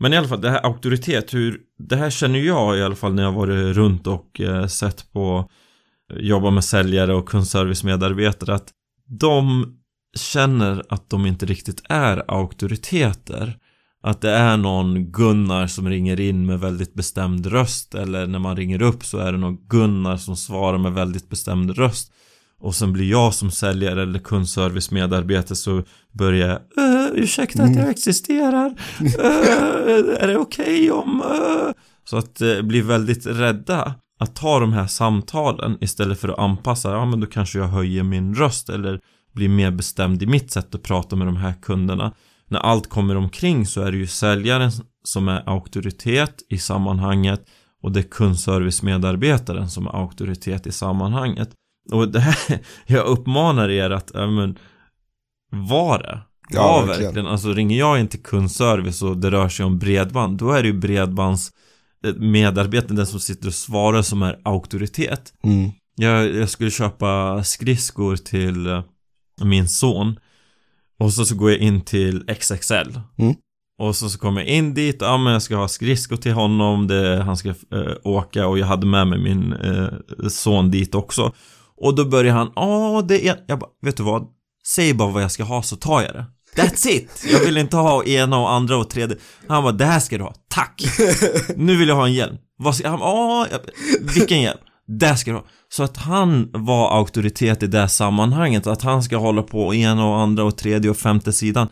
Men 0.00 0.12
i 0.12 0.16
alla 0.16 0.28
fall, 0.28 0.40
det 0.40 0.50
här 0.50 0.66
auktoritet, 0.66 1.34
hur, 1.34 1.60
det 1.78 1.96
här 1.96 2.10
känner 2.10 2.38
jag 2.38 2.78
i 2.78 2.82
alla 2.82 2.94
fall 2.94 3.14
när 3.14 3.22
jag 3.22 3.32
varit 3.32 3.76
runt 3.76 4.06
och 4.06 4.40
eh, 4.40 4.66
sett 4.66 5.12
på 5.12 5.50
jobba 6.14 6.50
med 6.50 6.64
säljare 6.64 7.14
och 7.14 7.28
kundservicemedarbetare 7.28 8.54
att 8.54 8.70
de 9.20 9.66
känner 10.16 10.82
att 10.88 11.10
de 11.10 11.26
inte 11.26 11.46
riktigt 11.46 11.82
är 11.88 12.30
auktoriteter. 12.30 13.58
Att 14.06 14.20
det 14.20 14.30
är 14.30 14.56
någon 14.56 15.04
Gunnar 15.04 15.66
som 15.66 15.88
ringer 15.88 16.20
in 16.20 16.46
med 16.46 16.60
väldigt 16.60 16.94
bestämd 16.94 17.46
röst 17.46 17.94
eller 17.94 18.26
när 18.26 18.38
man 18.38 18.56
ringer 18.56 18.82
upp 18.82 19.04
så 19.04 19.18
är 19.18 19.32
det 19.32 19.38
någon 19.38 19.56
Gunnar 19.68 20.16
som 20.16 20.36
svarar 20.36 20.78
med 20.78 20.92
väldigt 20.92 21.28
bestämd 21.30 21.70
röst. 21.78 22.12
Och 22.60 22.74
sen 22.74 22.92
blir 22.92 23.10
jag 23.10 23.34
som 23.34 23.50
säljare 23.50 24.02
eller 24.02 24.18
kundservicemedarbetare 24.18 25.56
så 25.56 25.82
börjar 26.12 26.48
jag 26.48 26.84
"Eh, 26.84 27.06
Ursäkta 27.14 27.62
att 27.62 27.76
jag 27.76 27.88
existerar. 27.88 28.74
Eh, 29.00 30.22
är 30.22 30.26
det 30.28 30.36
okej 30.38 30.90
om... 30.90 31.22
eh?" 31.22 31.72
Så 32.04 32.16
att 32.16 32.40
eh, 32.40 32.62
bli 32.62 32.80
väldigt 32.80 33.26
rädda 33.26 33.94
att 34.20 34.36
ta 34.36 34.60
de 34.60 34.72
här 34.72 34.86
samtalen 34.86 35.78
istället 35.80 36.20
för 36.20 36.28
att 36.28 36.38
anpassa. 36.38 36.90
Ja 36.90 37.04
men 37.04 37.20
då 37.20 37.26
kanske 37.26 37.58
jag 37.58 37.68
höjer 37.68 38.02
min 38.02 38.34
röst 38.34 38.68
eller 38.68 39.00
blir 39.34 39.48
mer 39.48 39.70
bestämd 39.70 40.22
i 40.22 40.26
mitt 40.26 40.50
sätt 40.50 40.74
att 40.74 40.82
prata 40.82 41.16
med 41.16 41.26
de 41.26 41.36
här 41.36 41.54
kunderna. 41.62 42.12
När 42.48 42.58
allt 42.58 42.88
kommer 42.90 43.16
omkring 43.16 43.66
så 43.66 43.82
är 43.82 43.92
det 43.92 43.98
ju 43.98 44.06
säljaren 44.06 44.70
som 45.04 45.28
är 45.28 45.48
auktoritet 45.48 46.42
i 46.48 46.58
sammanhanget 46.58 47.40
och 47.82 47.92
det 47.92 48.00
är 48.00 48.04
kundservicemedarbetaren 48.04 49.70
som 49.70 49.86
är 49.86 49.96
auktoritet 49.96 50.66
i 50.66 50.72
sammanhanget. 50.72 51.50
Och 51.92 52.08
det 52.08 52.20
här, 52.20 52.58
jag 52.86 53.06
uppmanar 53.06 53.68
er 53.68 53.90
att, 53.90 54.10
ja 54.14 54.26
men, 54.26 54.58
var 55.50 55.98
det. 55.98 56.20
Ja, 56.48 56.62
Var 56.62 56.86
verkligen. 56.86 57.04
verkligen. 57.04 57.26
Alltså 57.26 57.52
ringer 57.52 57.78
jag 57.78 58.00
in 58.00 58.08
till 58.08 58.22
kundservice 58.22 59.02
och 59.02 59.16
det 59.16 59.30
rör 59.30 59.48
sig 59.48 59.66
om 59.66 59.78
bredband, 59.78 60.38
då 60.38 60.50
är 60.52 60.62
det 60.62 60.68
ju 60.68 60.74
bredbands 60.74 61.50
eh, 62.06 62.14
medarbetaren, 62.14 62.96
den 62.96 63.06
som 63.06 63.20
sitter 63.20 63.46
och 63.46 63.54
svarar 63.54 64.02
som 64.02 64.22
är 64.22 64.40
auktoritet. 64.44 65.32
Mm. 65.44 65.70
Jag, 65.96 66.34
jag 66.34 66.50
skulle 66.50 66.70
köpa 66.70 67.42
skridskor 67.44 68.16
till 68.16 68.66
eh, 68.66 68.82
min 69.44 69.68
son 69.68 70.16
Och 71.04 71.12
så, 71.12 71.24
så 71.24 71.34
går 71.34 71.50
jag 71.50 71.60
in 71.60 71.80
till 71.80 72.24
XXL 72.40 73.00
Mm. 73.18 73.34
Och 73.78 73.96
så, 73.96 74.08
så 74.10 74.18
kommer 74.18 74.40
jag 74.40 74.50
in 74.50 74.74
dit, 74.74 74.96
ja 75.00 75.16
men 75.16 75.32
jag 75.32 75.42
ska 75.42 75.56
ha 75.56 75.68
skridskor 75.68 76.16
till 76.16 76.32
honom, 76.32 76.86
det, 76.86 77.22
han 77.22 77.36
ska 77.36 77.48
eh, 77.48 77.54
åka 78.04 78.46
och 78.46 78.58
jag 78.58 78.66
hade 78.66 78.86
med 78.86 79.06
mig 79.06 79.18
min 79.18 79.52
eh, 79.52 79.88
son 80.28 80.70
dit 80.70 80.94
också 80.94 81.32
Och 81.76 81.94
då 81.94 82.04
börjar 82.04 82.34
han, 82.34 82.52
ja 82.56 83.04
det 83.08 83.28
är, 83.28 83.36
jag 83.46 83.58
bara, 83.58 83.70
vet 83.82 83.96
du 83.96 84.02
vad? 84.02 84.26
Säg 84.66 84.94
bara 84.94 85.10
vad 85.10 85.22
jag 85.22 85.30
ska 85.32 85.44
ha 85.44 85.62
så 85.62 85.76
tar 85.76 86.02
jag 86.02 86.12
det 86.12 86.26
That's 86.56 86.88
it! 86.88 87.24
Jag 87.32 87.40
vill 87.40 87.56
inte 87.56 87.76
ha 87.76 88.04
ena 88.04 88.38
och 88.38 88.52
andra 88.52 88.76
och 88.76 88.90
tredje 88.90 89.16
Han 89.48 89.62
bara, 89.62 89.72
det 89.72 89.84
här 89.84 90.00
ska 90.00 90.18
du 90.18 90.24
ha, 90.24 90.34
tack! 90.48 90.82
Nu 91.56 91.76
vill 91.76 91.88
jag 91.88 91.96
ha 91.96 92.06
en 92.06 92.12
hjälm 92.12 92.36
Vad 92.58 92.76
ska, 92.76 92.88
han 92.88 92.98
bara, 92.98 93.48
"Ja, 93.50 93.58
vilken 94.14 94.40
hjälm? 94.42 94.58
Det 94.86 95.16
ska 95.16 95.30
du 95.30 95.36
ha 95.36 95.44
Så 95.68 95.82
att 95.82 95.96
han 95.96 96.50
var 96.52 96.98
auktoritet 96.98 97.62
i 97.62 97.66
det 97.66 97.88
sammanhanget 97.88 98.66
Att 98.66 98.82
han 98.82 99.02
ska 99.02 99.16
hålla 99.16 99.42
på 99.42 99.74
ena 99.74 100.06
och 100.06 100.20
andra 100.20 100.44
och 100.44 100.56
tredje 100.56 100.90
och 100.90 100.96
femte 100.96 101.32
sidan 101.32 101.68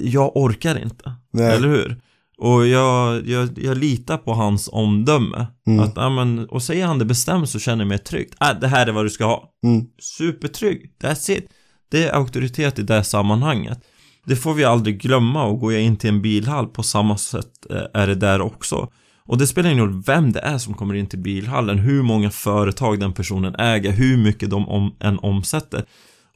Jag 0.00 0.36
orkar 0.36 0.82
inte 0.82 1.12
Nej. 1.32 1.52
eller 1.56 1.68
hur? 1.68 2.00
Och 2.38 2.66
jag, 2.66 3.26
jag, 3.26 3.58
jag 3.58 3.78
litar 3.78 4.16
på 4.16 4.32
hans 4.32 4.68
omdöme. 4.72 5.46
Mm. 5.66 5.80
Att, 5.80 5.92
ja, 5.96 6.08
men, 6.10 6.48
och 6.48 6.62
säger 6.62 6.86
han 6.86 6.98
det 6.98 7.04
bestämt 7.04 7.50
så 7.50 7.58
känner 7.58 7.84
jag 7.84 7.88
mig 7.88 7.98
tryggt. 7.98 8.34
Äh, 8.40 8.60
det 8.60 8.68
här 8.68 8.86
är 8.86 8.92
vad 8.92 9.04
du 9.04 9.10
ska 9.10 9.24
ha. 9.24 9.50
Mm. 9.64 9.86
Supertrygg. 9.98 10.90
That's 11.02 11.30
it. 11.30 11.50
Det 11.88 12.04
är 12.04 12.12
auktoritet 12.12 12.78
i 12.78 12.82
det 12.82 13.04
sammanhanget. 13.04 13.78
Det 14.26 14.36
får 14.36 14.54
vi 14.54 14.64
aldrig 14.64 15.00
glömma 15.00 15.44
och 15.44 15.60
går 15.60 15.72
jag 15.72 15.82
in 15.82 15.96
till 15.96 16.10
en 16.10 16.22
bilhall 16.22 16.66
på 16.66 16.82
samma 16.82 17.16
sätt 17.16 17.70
eh, 17.70 18.02
är 18.02 18.06
det 18.06 18.14
där 18.14 18.40
också. 18.40 18.88
Och 19.28 19.38
det 19.38 19.46
spelar 19.46 19.70
ingen 19.70 19.84
roll 19.84 20.02
vem 20.06 20.32
det 20.32 20.40
är 20.40 20.58
som 20.58 20.74
kommer 20.74 20.94
in 20.94 21.06
till 21.06 21.18
bilhallen, 21.18 21.78
hur 21.78 22.02
många 22.02 22.30
företag 22.30 23.00
den 23.00 23.12
personen 23.12 23.54
äger, 23.54 23.92
hur 23.92 24.16
mycket 24.16 24.50
de 24.50 24.68
om, 24.68 24.96
än 25.00 25.18
omsätter. 25.18 25.84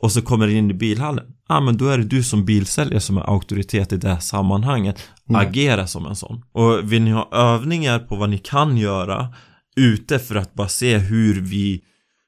Och 0.00 0.12
så 0.12 0.22
kommer 0.22 0.46
det 0.46 0.52
in 0.52 0.70
i 0.70 0.74
bilhallen. 0.74 1.24
Ja 1.48 1.56
ah, 1.56 1.60
men 1.60 1.76
då 1.76 1.88
är 1.88 1.98
det 1.98 2.04
du 2.04 2.22
som 2.22 2.44
bilsäljare 2.44 3.00
som 3.00 3.16
är 3.16 3.22
auktoritet 3.22 3.92
i 3.92 3.96
det 3.96 4.08
här 4.08 4.20
sammanhanget. 4.20 5.02
Mm. 5.28 5.40
Agera 5.40 5.86
som 5.86 6.06
en 6.06 6.16
sån. 6.16 6.44
Och 6.52 6.92
vill 6.92 7.02
ni 7.02 7.10
ha 7.10 7.28
övningar 7.32 7.98
på 7.98 8.16
vad 8.16 8.30
ni 8.30 8.38
kan 8.38 8.76
göra 8.76 9.34
ute 9.76 10.18
för 10.18 10.36
att 10.36 10.54
bara 10.54 10.68
se 10.68 10.98
hur 10.98 11.40
vi 11.40 11.82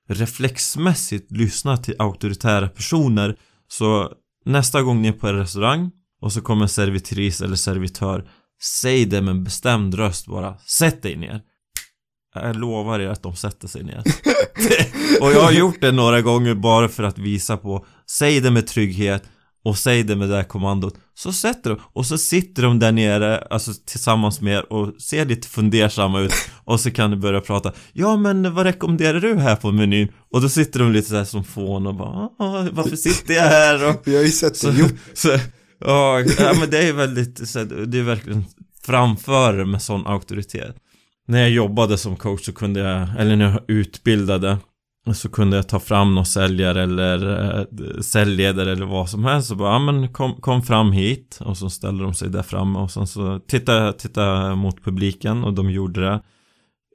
reflexmässigt 0.09 1.31
lyssnar 1.31 1.77
till 1.77 1.95
auktoritära 1.99 2.69
personer 2.69 3.37
så 3.69 4.13
nästa 4.45 4.83
gång 4.83 5.03
ni 5.03 5.09
är 5.09 5.13
på 5.13 5.29
en 5.29 5.37
restaurang 5.37 5.91
och 6.21 6.33
så 6.33 6.41
kommer 6.41 6.63
en 6.63 6.69
servitris 6.69 7.41
eller 7.41 7.57
servitör 7.57 8.29
Säg 8.63 9.05
det 9.07 9.21
med 9.23 9.31
en 9.31 9.45
bestämd 9.45 9.95
röst 9.95 10.27
bara. 10.27 10.57
Sätt 10.67 11.03
dig 11.03 11.17
ner. 11.17 11.41
Jag 12.35 12.57
lovar 12.57 13.01
er 13.01 13.09
att 13.09 13.23
de 13.23 13.37
sätter 13.37 13.69
sig 13.69 13.83
ner. 13.85 14.03
Och 15.21 15.33
jag 15.33 15.43
har 15.43 15.53
gjort 15.53 15.81
det 15.81 15.93
några 15.93 16.21
gånger 16.21 16.55
bara 16.55 16.89
för 16.89 17.03
att 17.03 17.19
visa 17.19 17.57
på. 17.57 17.87
Säg 18.11 18.41
det 18.41 18.51
med 18.51 18.67
trygghet 18.67 19.23
och 19.65 19.79
säg 19.79 20.03
det 20.03 20.17
med 20.17 20.29
det 20.29 20.37
här 20.37 20.45
kommandot. 20.45 20.95
Så 21.15 21.33
sätter 21.33 21.71
de 21.71 21.79
och 21.83 22.07
så 22.07 22.19
sitter 22.19 22.63
de 22.63 22.79
där 22.79 22.93
nere 22.93 23.39
Alltså 23.51 23.73
tillsammans 23.87 24.41
med 24.41 24.55
er 24.55 24.73
och 24.73 25.03
ser 25.03 25.25
lite 25.25 25.49
fundersamma 25.49 26.21
ut. 26.21 26.33
Och 26.65 26.81
så 26.81 26.91
kan 26.91 27.11
du 27.11 27.17
börja 27.17 27.41
prata. 27.41 27.73
Ja 27.93 28.17
men 28.17 28.55
vad 28.55 28.67
rekommenderar 28.67 29.21
du 29.21 29.35
här 29.39 29.57
på 29.57 29.73
menyn? 29.73 30.09
Och 30.33 30.41
då 30.41 30.49
sitter 30.49 30.81
de 30.81 30.93
lite 30.93 31.09
så 31.09 31.17
här 31.17 31.25
som 31.25 31.45
fån 31.45 31.87
och 31.87 31.95
bara 31.95 32.09
"Ah, 32.39 32.67
Varför 32.73 32.97
sitter 32.97 33.35
jag 33.35 33.43
här? 33.43 33.89
Och, 33.91 34.03
Vi 34.05 34.17
har 34.17 34.23
ju 34.23 34.31
sett 34.31 34.63
det. 34.63 34.75
Jo, 34.79 34.87
så, 35.15 35.39
ja, 35.81 36.53
men 36.61 36.71
det 36.71 36.89
är 36.89 36.93
väldigt, 36.93 37.49
så, 37.49 37.65
det 37.65 37.99
är 37.99 38.03
verkligen 38.03 38.45
framför 38.83 39.65
med 39.65 39.83
sån 39.83 40.07
auktoritet. 40.07 40.77
När 41.27 41.41
jag 41.41 41.51
jobbade 41.51 41.99
som 41.99 42.17
coach 42.17 42.45
så 42.47 42.53
kunde 42.53 42.81
jag, 42.81 43.09
eller 43.19 43.37
när 43.37 43.51
jag 43.51 43.61
utbildade 43.69 44.59
så 45.15 45.29
kunde 45.29 45.57
jag 45.57 45.69
ta 45.69 45.81
fram 45.81 46.15
någon 46.15 46.27
säljare 46.27 46.83
eller 46.83 47.59
eh, 47.59 48.01
säljledare 48.01 48.73
eller 48.73 48.87
vad 48.87 49.09
som 49.09 49.25
helst 49.25 49.51
och 49.51 49.57
bara, 49.57 49.73
ja 49.73 49.79
men 49.79 50.13
kom, 50.13 50.35
kom 50.35 50.63
fram 50.63 50.93
hit 50.93 51.39
och 51.41 51.57
så 51.57 51.71
ställde 51.71 52.05
de 52.05 52.15
sig 52.15 52.31
där 52.31 52.43
framme 52.43 52.79
och 52.79 52.91
sen 52.91 53.07
så 53.07 53.39
titta, 53.39 53.93
titta 53.93 54.55
mot 54.55 54.85
publiken 54.85 55.45
och 55.45 55.55
de 55.55 55.71
gjorde 55.71 56.01
det. 56.01 56.23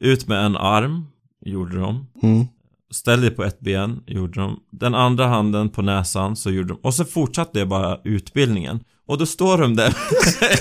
Ut 0.02 0.28
med 0.28 0.46
en 0.46 0.58
arm, 0.58 1.08
gjorde 1.46 1.80
de. 1.80 2.08
mm. 2.24 2.48
Ställ 2.92 3.22
dig 3.22 3.32
på 3.32 3.44
ett 3.44 3.60
ben, 3.60 4.04
gjorde 4.08 4.40
de. 4.40 4.60
Den 4.72 4.96
andra 4.96 5.28
handen 5.28 5.70
på 5.70 5.82
näsan, 5.82 6.36
så 6.36 6.52
gjorde 6.52 6.68
de. 6.70 6.80
Och 6.84 6.94
så 6.94 7.06
fortsatte 7.06 7.60
jag 7.60 7.68
bara 7.68 8.00
utbildningen. 8.04 8.80
Och 9.08 9.18
då 9.18 9.26
står 9.26 9.58
de 9.58 9.76
där 9.76 9.98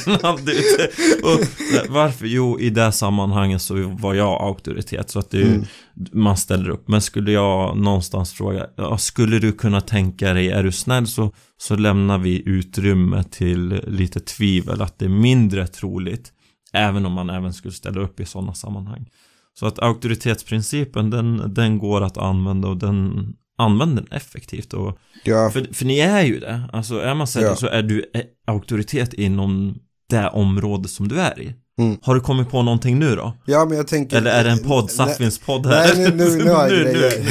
en 0.06 0.18
hand 0.22 0.48
ute. 0.48 0.88
Och 1.22 1.40
varför? 1.88 2.26
Jo, 2.26 2.60
i 2.60 2.70
det 2.70 2.92
sammanhanget 2.92 3.62
så 3.62 3.74
var 4.00 4.14
jag 4.14 4.42
auktoritet. 4.42 5.10
Så 5.10 5.18
att 5.18 5.30
det, 5.30 5.42
Mm. 5.42 5.64
man 6.12 6.36
ställer 6.36 6.68
upp. 6.68 6.88
Men 6.88 7.00
skulle 7.00 7.32
jag 7.32 7.76
någonstans 7.76 8.32
fråga, 8.32 8.66
ja, 8.76 8.98
skulle 8.98 9.38
du 9.38 9.52
kunna 9.52 9.80
tänka 9.80 10.32
dig, 10.34 10.50
är 10.50 10.62
du 10.62 10.72
snäll 10.72 11.06
så, 11.06 11.32
så 11.56 11.76
lämnar 11.76 12.18
vi 12.18 12.42
utrymme 12.48 13.24
till 13.30 13.80
lite 13.86 14.20
tvivel 14.20 14.82
att 14.82 14.98
det 14.98 15.04
är 15.04 15.08
mindre 15.08 15.66
troligt. 15.66 16.32
Även 16.72 17.06
om 17.06 17.12
man 17.12 17.30
även 17.30 17.52
skulle 17.52 17.74
ställa 17.74 18.00
upp 18.00 18.20
i 18.20 18.24
sådana 18.24 18.54
sammanhang. 18.54 19.08
Så 19.58 19.66
att 19.66 19.78
auktoritetsprincipen 19.78 21.10
den, 21.10 21.54
den 21.54 21.78
går 21.78 22.00
att 22.00 22.16
använda 22.16 22.68
och 22.68 22.76
den 22.76 23.26
använder 23.58 24.02
den 24.02 24.12
effektivt 24.12 24.72
och 24.72 24.98
Ja, 25.24 25.50
för, 25.50 25.74
för 25.74 25.84
ni 25.84 25.98
är 25.98 26.22
ju 26.22 26.40
det, 26.40 26.62
alltså 26.72 26.98
är 26.98 27.14
man 27.14 27.26
säljare 27.26 27.52
Ja. 27.52 27.56
så 27.56 27.66
är 27.66 27.82
du 27.82 28.04
auktoritet 28.46 29.14
inom 29.14 29.78
det 30.10 30.28
område 30.28 30.88
som 30.88 31.08
du 31.08 31.20
är 31.20 31.40
i 31.42 31.54
Mm. 31.78 31.96
Har 32.02 32.14
du 32.14 32.20
kommit 32.20 32.50
på 32.50 32.62
någonting 32.62 32.98
nu 32.98 33.16
då? 33.16 33.36
ja, 33.46 33.64
men 33.64 33.76
jag 33.76 33.86
tänker... 33.86 34.16
Eller 34.16 34.30
är 34.30 34.44
det 34.44 34.50
en 34.50 34.58
podd, 34.58 34.90
Saffins 34.90 35.38
podd 35.38 35.66
här? 35.66 35.94
Nej, 35.96 36.10
nu, 36.10 36.16
nu, 36.16 36.36
nu 36.44 36.50
har 36.50 36.68
jag 36.68 36.82
grejer. 36.82 37.24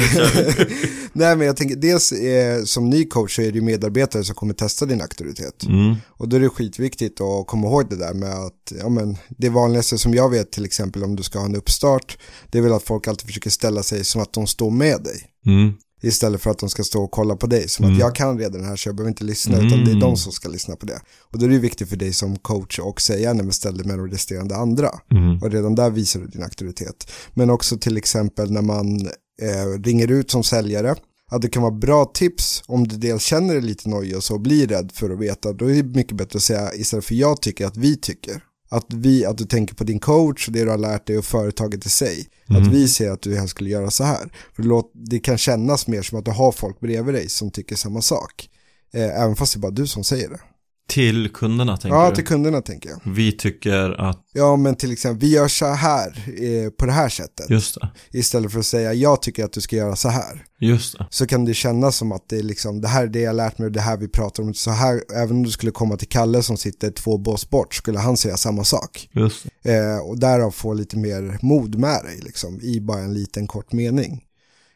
Nej, 1.12 1.36
men 1.36 1.46
jag 1.46 1.56
tänker, 1.56 1.76
dels 1.76 2.12
eh, 2.12 2.64
som 2.64 2.90
ny 2.90 3.04
coach 3.04 3.36
så 3.36 3.42
är 3.42 3.46
det 3.52 3.58
ju 3.58 3.60
medarbetare 3.60 4.24
som 4.24 4.34
kommer 4.34 4.54
testa 4.54 4.86
din 4.86 5.00
auktoritet. 5.00 5.64
mm, 5.64 5.94
Och 6.08 6.28
då 6.28 6.36
är 6.36 6.40
det 6.40 6.48
skitviktigt 6.48 7.20
att 7.20 7.46
komma 7.46 7.66
ihåg 7.66 7.90
det 7.90 7.96
där 7.96 8.14
med 8.14 8.30
att, 8.34 8.72
ja 8.80 8.88
men, 8.88 9.16
det 9.28 9.48
vanligaste 9.48 9.98
som 9.98 10.14
jag 10.14 10.30
vet 10.30 10.52
till 10.52 10.64
exempel 10.64 11.04
om 11.04 11.16
du 11.16 11.22
ska 11.22 11.38
ha 11.38 11.46
en 11.46 11.56
uppstart, 11.56 12.18
det 12.50 12.58
är 12.58 12.62
väl 12.62 12.72
att 12.72 12.82
folk 12.82 13.08
alltid 13.08 13.26
försöker 13.26 13.50
ställa 13.50 13.82
sig 13.82 14.04
som 14.04 14.22
att 14.22 14.32
de 14.32 14.46
står 14.46 14.70
med 14.70 15.02
dig. 15.02 15.20
mm, 15.46 15.72
Istället 16.06 16.40
för 16.40 16.50
att 16.50 16.58
de 16.58 16.68
ska 16.68 16.84
stå 16.84 17.02
och 17.04 17.10
kolla 17.10 17.36
på 17.36 17.46
dig. 17.46 17.68
Som 17.68 17.84
Mm. 17.84 17.94
att 17.96 18.00
jag 18.00 18.14
kan 18.14 18.38
redan 18.38 18.60
det 18.60 18.66
här 18.66 18.76
så 18.76 18.88
jag 18.88 18.96
behöver 18.96 19.10
inte 19.10 19.24
lyssna 19.24 19.56
utan 19.56 19.68
det 19.68 19.74
är 19.90 19.96
Mm. 19.96 20.00
de 20.00 20.16
som 20.16 20.32
ska 20.32 20.48
lyssna 20.48 20.76
på 20.76 20.86
det. 20.86 21.00
Och 21.32 21.38
då 21.38 21.44
är 21.46 21.50
det 21.50 21.58
viktigt 21.58 21.88
för 21.88 21.96
dig 21.96 22.12
som 22.12 22.36
coach 22.36 22.78
och 22.78 23.00
säga 23.00 23.32
när 23.32 23.42
man 23.44 23.52
ställer 23.52 23.84
med 23.84 23.98
de 23.98 24.08
resterande 24.08 24.56
andra. 24.56 24.90
mm, 25.10 25.38
Och 25.42 25.50
redan 25.52 25.74
där 25.74 25.90
visar 25.90 26.20
du 26.20 26.26
din 26.26 26.42
auktoritet. 26.42 27.10
Men 27.34 27.50
också 27.50 27.78
till 27.78 27.96
exempel 27.96 28.50
när 28.52 28.62
man 28.62 29.00
eh, 29.42 29.82
ringer 29.84 30.10
ut 30.10 30.30
som 30.30 30.42
säljare. 30.44 30.94
Att 31.30 31.42
det 31.42 31.48
kan 31.48 31.62
vara 31.62 31.72
bra 31.74 32.04
tips 32.04 32.62
om 32.66 32.88
du 32.88 32.96
dels 32.96 33.22
känner 33.22 33.54
dig 33.54 33.62
lite 33.62 33.88
nojig 33.88 34.16
och 34.16 34.24
så 34.24 34.38
blir 34.38 34.66
rädd 34.66 34.92
för 34.94 35.10
att 35.10 35.18
veta. 35.18 35.52
Då 35.52 35.70
är 35.70 35.74
det 35.82 35.96
mycket 35.96 36.16
bättre 36.16 36.36
att 36.36 36.42
säga 36.42 36.74
istället 36.74 37.04
för 37.04 37.14
jag 37.14 37.42
tycker 37.42 37.66
att 37.66 37.76
vi 37.76 37.96
tycker. 37.96 38.42
Att, 38.68 38.86
vi, 38.88 39.24
att 39.24 39.38
du 39.38 39.44
tänker 39.44 39.74
på 39.74 39.84
din 39.84 39.98
coach 39.98 40.48
och 40.48 40.52
det 40.52 40.64
du 40.64 40.70
har 40.70 40.78
lärt 40.78 41.06
dig 41.06 41.18
och 41.18 41.24
företaget 41.24 41.86
i 41.86 41.88
sig. 41.88 42.28
Mm. 42.50 42.62
Att 42.62 42.68
vi 42.68 42.88
säger 42.88 43.12
att 43.12 43.22
du 43.22 43.36
helst 43.36 43.50
skulle 43.50 43.70
göra 43.70 43.90
så 43.90 44.04
här. 44.04 44.32
För 44.54 44.62
det, 44.62 44.68
låter, 44.68 44.90
det 44.94 45.18
kan 45.18 45.38
kännas 45.38 45.86
mer 45.86 46.02
som 46.02 46.18
att 46.18 46.24
du 46.24 46.30
har 46.30 46.52
folk 46.52 46.80
bredvid 46.80 47.14
dig 47.14 47.28
som 47.28 47.50
tycker 47.50 47.76
samma 47.76 48.02
sak. 48.02 48.48
Eh, 48.94 49.22
även 49.22 49.36
fast 49.36 49.54
det 49.54 49.58
är 49.58 49.60
bara 49.60 49.72
du 49.72 49.86
som 49.86 50.04
säger 50.04 50.28
det. 50.28 50.40
Till 50.88 51.28
kunderna 51.32 51.76
tänker 51.76 51.96
Ja, 51.98 52.08
du? 52.10 52.14
till 52.16 52.24
kunderna 52.26 52.60
tänker 52.62 52.90
jag. 52.90 53.00
Vi 53.14 53.32
tycker 53.32 54.00
att, 54.00 54.20
Ja, 54.32 54.56
men 54.56 54.76
till 54.76 54.92
exempel, 54.92 55.20
vi 55.28 55.34
gör 55.34 55.48
så 55.48 55.66
här 55.66 56.08
eh, 56.42 56.70
på 56.70 56.86
det 56.86 56.92
här 56.92 57.08
sättet. 57.08 57.50
just 57.50 57.78
det, 57.80 58.18
Istället 58.18 58.52
för 58.52 58.58
att 58.58 58.66
säga, 58.66 58.92
jag 58.94 59.22
tycker 59.22 59.44
att 59.44 59.52
du 59.52 59.60
ska 59.60 59.76
göra 59.76 59.96
så 59.96 60.08
här. 60.08 60.44
just 60.60 60.98
det 60.98 61.06
Så 61.10 61.26
kan 61.26 61.44
det 61.44 61.54
kännas 61.54 61.96
som 61.96 62.12
att 62.12 62.28
det 62.28 62.38
är 62.38 62.42
liksom, 62.42 62.80
det 62.80 62.88
här 62.88 63.02
är 63.02 63.06
det 63.08 63.20
jag 63.20 63.36
lärt 63.36 63.58
mig 63.58 63.66
och 63.66 63.72
det 63.72 63.80
här 63.80 63.96
vi 63.96 64.08
pratar 64.08 64.42
om. 64.42 64.54
Så 64.54 64.70
här, 64.70 65.00
även 65.16 65.36
om 65.36 65.42
du 65.42 65.50
skulle 65.50 65.72
komma 65.72 65.96
till 65.96 66.08
Kalle 66.08 66.42
som 66.42 66.56
sitter 66.56 66.90
två 66.90 67.18
bås 67.18 67.50
bort, 67.50 67.74
skulle 67.74 67.98
han 67.98 68.16
säga 68.16 68.36
samma 68.36 68.64
sak. 68.64 69.08
Just 69.12 69.46
det. 69.62 69.74
Eh, 69.76 69.98
och 69.98 70.18
därav 70.18 70.50
få 70.50 70.74
lite 70.74 70.96
mer 70.96 71.38
mod 71.42 71.74
med 71.78 72.00
dig, 72.04 72.20
liksom, 72.24 72.60
i 72.60 72.80
bara 72.80 73.00
en 73.00 73.14
liten 73.14 73.46
kort 73.46 73.72
mening. 73.72 74.24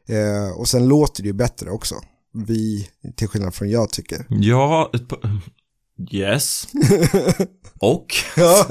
Eh, 0.08 0.58
och 0.58 0.68
sen 0.68 0.88
låter 0.88 1.22
det 1.22 1.26
ju 1.26 1.32
bättre 1.32 1.70
också. 1.70 1.94
Vi, 2.46 2.88
till 3.16 3.28
skillnad 3.28 3.54
från 3.54 3.70
jag 3.70 3.90
tycker. 3.90 4.26
Ja, 4.28 4.90
yes 6.12 6.68
Och 7.80 8.06
ja, 8.36 8.66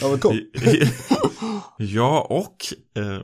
ja 0.00 0.08
men 0.08 0.18
cool. 0.18 0.40
Ja, 1.78 2.26
och 2.30 2.56
eh, 3.02 3.18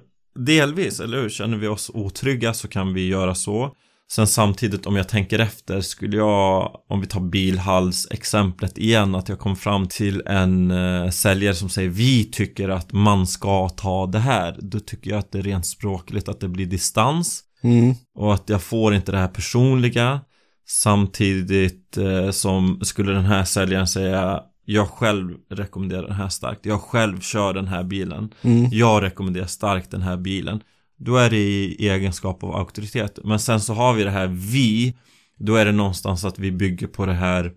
delvis, 0.45 1.01
eller 1.01 1.23
hur? 1.23 1.29
Känner 1.29 1.57
vi 1.57 1.67
oss 1.67 1.91
otrygga 1.95 2.55
så 2.55 2.69
kan 2.69 2.95
vi 2.95 3.09
göra 3.09 3.35
så. 3.35 3.75
Sen 4.13 4.27
samtidigt, 4.27 4.87
om 4.87 4.97
jag 4.97 5.09
tänker 5.09 5.39
efter, 5.39 5.81
skulle 5.81 6.17
jag, 6.17 6.71
om 6.89 7.01
vi 7.01 7.07
tar 7.07 7.21
bilhallsexemplet 7.21 8.79
igen, 8.79 9.15
att 9.15 9.29
jag 9.29 9.39
kom 9.39 9.57
fram 9.57 9.89
till 9.89 10.23
en 10.27 10.71
eh, 10.71 11.11
säljare 11.11 11.55
som 11.55 11.69
säger 11.69 11.89
vi 11.89 12.25
tycker 12.25 12.69
att 12.69 12.93
man 12.93 13.27
ska 13.27 13.69
ta 13.69 14.07
det 14.07 14.19
här. 14.19 14.57
Då 14.61 14.81
tycker 14.81 15.11
jag 15.11 15.19
att 15.19 15.33
det 15.33 15.39
är 15.39 15.43
rent 15.43 15.67
språkligt 15.67 16.29
att 16.29 16.41
det 16.41 16.49
blir 16.49 16.67
distans. 16.67 17.43
Mm, 17.63 17.95
Och 18.15 18.35
att 18.35 18.49
jag 18.49 18.63
får 18.63 18.95
inte 18.95 19.13
det 19.13 19.19
här 19.19 19.29
personliga 19.29 20.21
Samtidigt 20.71 21.97
eh, 21.97 22.31
som 22.31 22.81
skulle 22.83 23.13
den 23.13 23.25
här 23.25 23.45
säljaren 23.45 23.87
säga 23.87 24.41
Jag 24.65 24.89
själv 24.89 25.37
rekommenderar 25.51 26.03
den 26.03 26.13
här 26.17 26.29
starkt. 26.29 26.67
Jag 26.67 26.81
själv 26.81 27.21
kör 27.21 27.55
den 27.55 27.69
här 27.69 27.83
bilen. 27.85 28.31
Mm, 28.43 28.69
Jag 28.73 29.03
rekommenderar 29.03 29.47
starkt 29.47 29.91
den 29.91 30.03
här 30.03 30.17
bilen. 30.17 30.61
Då 30.99 31.17
är 31.17 31.31
det 31.31 31.37
i 31.37 31.89
egenskap 31.89 32.45
av 32.45 32.57
auktoritet. 32.57 33.19
Men 33.25 33.39
sen 33.39 33.61
så 33.61 33.75
har 33.75 33.95
vi 33.95 34.05
det 34.05 34.11
här 34.11 34.27
vi. 34.27 34.95
Då 35.39 35.55
är 35.55 35.65
det 35.65 35.73
någonstans 35.73 36.25
att 36.25 36.39
vi 36.39 36.53
bygger 36.53 36.87
på 36.87 37.07
det 37.07 37.13
här 37.13 37.53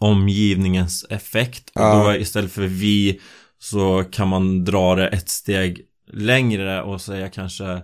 Omgivningens 0.00 1.06
effekt. 1.10 1.68
Och 1.74 1.80
Ja. 1.80 2.02
då 2.04 2.08
är, 2.08 2.18
istället 2.20 2.52
för 2.52 2.62
vi 2.66 3.20
Så 3.58 4.04
kan 4.12 4.28
man 4.28 4.64
dra 4.64 4.94
det 4.94 5.08
ett 5.08 5.28
steg 5.28 5.80
längre 6.12 6.82
och 6.82 7.00
säga 7.00 7.28
kanske 7.28 7.82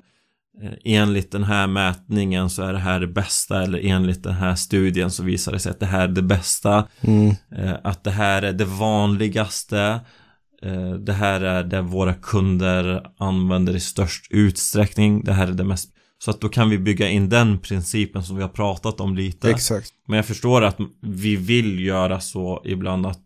Enligt 0.84 1.32
den 1.32 1.44
här 1.44 1.66
mätningen 1.66 2.50
så 2.50 2.62
är 2.62 2.72
det 2.72 2.78
här 2.78 3.00
det 3.00 3.06
bästa 3.06 3.62
eller 3.62 3.78
enligt 3.86 4.22
den 4.22 4.34
här 4.34 4.54
studien 4.54 5.10
så 5.10 5.22
visar 5.22 5.52
det 5.52 5.58
sig 5.58 5.70
att 5.70 5.80
det 5.80 5.86
här 5.86 6.04
är 6.04 6.08
det 6.12 6.22
bästa. 6.22 6.86
Mm, 7.00 7.34
Eh, 7.56 7.74
Att 7.84 8.04
det 8.04 8.10
här 8.10 8.42
är 8.42 8.52
det 8.52 8.64
vanligaste. 8.64 10.00
Eh, 10.62 10.92
Det 10.92 11.12
här 11.12 11.40
är 11.40 11.64
det 11.64 11.80
våra 11.82 12.14
kunder 12.14 13.06
använder 13.18 13.76
i 13.76 13.80
störst 13.80 14.26
utsträckning. 14.30 15.24
Det 15.24 15.32
här 15.32 15.46
är 15.48 15.52
det 15.52 15.64
mest 15.64 15.90
Så 16.24 16.30
att 16.30 16.40
då 16.40 16.48
kan 16.48 16.70
vi 16.70 16.78
bygga 16.78 17.08
in 17.08 17.28
den 17.28 17.58
principen 17.58 18.22
som 18.22 18.36
vi 18.36 18.42
har 18.42 18.48
pratat 18.48 19.00
om 19.00 19.16
lite. 19.16 19.50
Exakt. 19.50 19.90
Men 20.08 20.16
jag 20.16 20.26
förstår 20.26 20.62
att 20.64 20.76
vi 21.02 21.36
vill 21.36 21.80
göra 21.86 22.20
så 22.20 22.62
ibland 22.64 23.06
att 23.06 23.20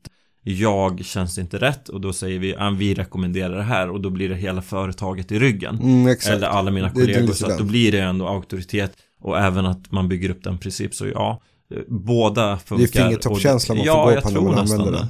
jag 0.47 1.05
känns 1.05 1.39
inte 1.39 1.59
rätt 1.59 1.89
och 1.89 2.01
då 2.01 2.13
säger 2.13 2.39
vi 2.39 2.57
att 2.57 2.75
vi 2.75 2.95
rekommenderar 2.95 3.57
det 3.57 3.63
här 3.63 3.91
och 3.91 4.01
då 4.01 4.11
blir 4.11 4.29
det 4.29 4.35
hela 4.35 4.63
företaget 4.63 5.33
i 5.33 5.39
ryggen. 5.39 5.79
Mm. 5.83 6.17
Eller 6.29 6.47
alla 6.47 6.71
mina 6.71 6.87
Det- 6.89 7.07
det 7.07 7.13
kollegor 7.15 7.33
så 7.35 7.47
att 7.53 7.59
då 7.59 7.65
blir 7.65 7.93
det 7.93 8.01
ändå 8.01 8.29
auktoritet 8.29 8.93
och 9.21 9.39
även 9.39 9.67
att 9.67 9.93
man 9.93 10.09
bygger 10.09 10.31
upp 10.31 10.45
den 10.45 10.59
princip 10.59 10.95
så 10.95 11.07
ja, 11.07 11.41
båda 11.89 12.59
funkar. 12.59 12.87
Det 12.87 12.99
är 12.99 13.03
fingertoppskänsla 13.05 13.73
Och 13.73 13.77
man 13.79 13.87
det- 13.87 13.93
får 13.93 14.01
ja, 14.01 14.05
gå 14.05 14.13
jag 14.13 14.23
på 14.23 14.29
när 14.29 14.35
tror 14.37 14.45
man 14.53 14.55
nästan 14.63 14.81
använder 14.81 15.01
det. 15.01 15.09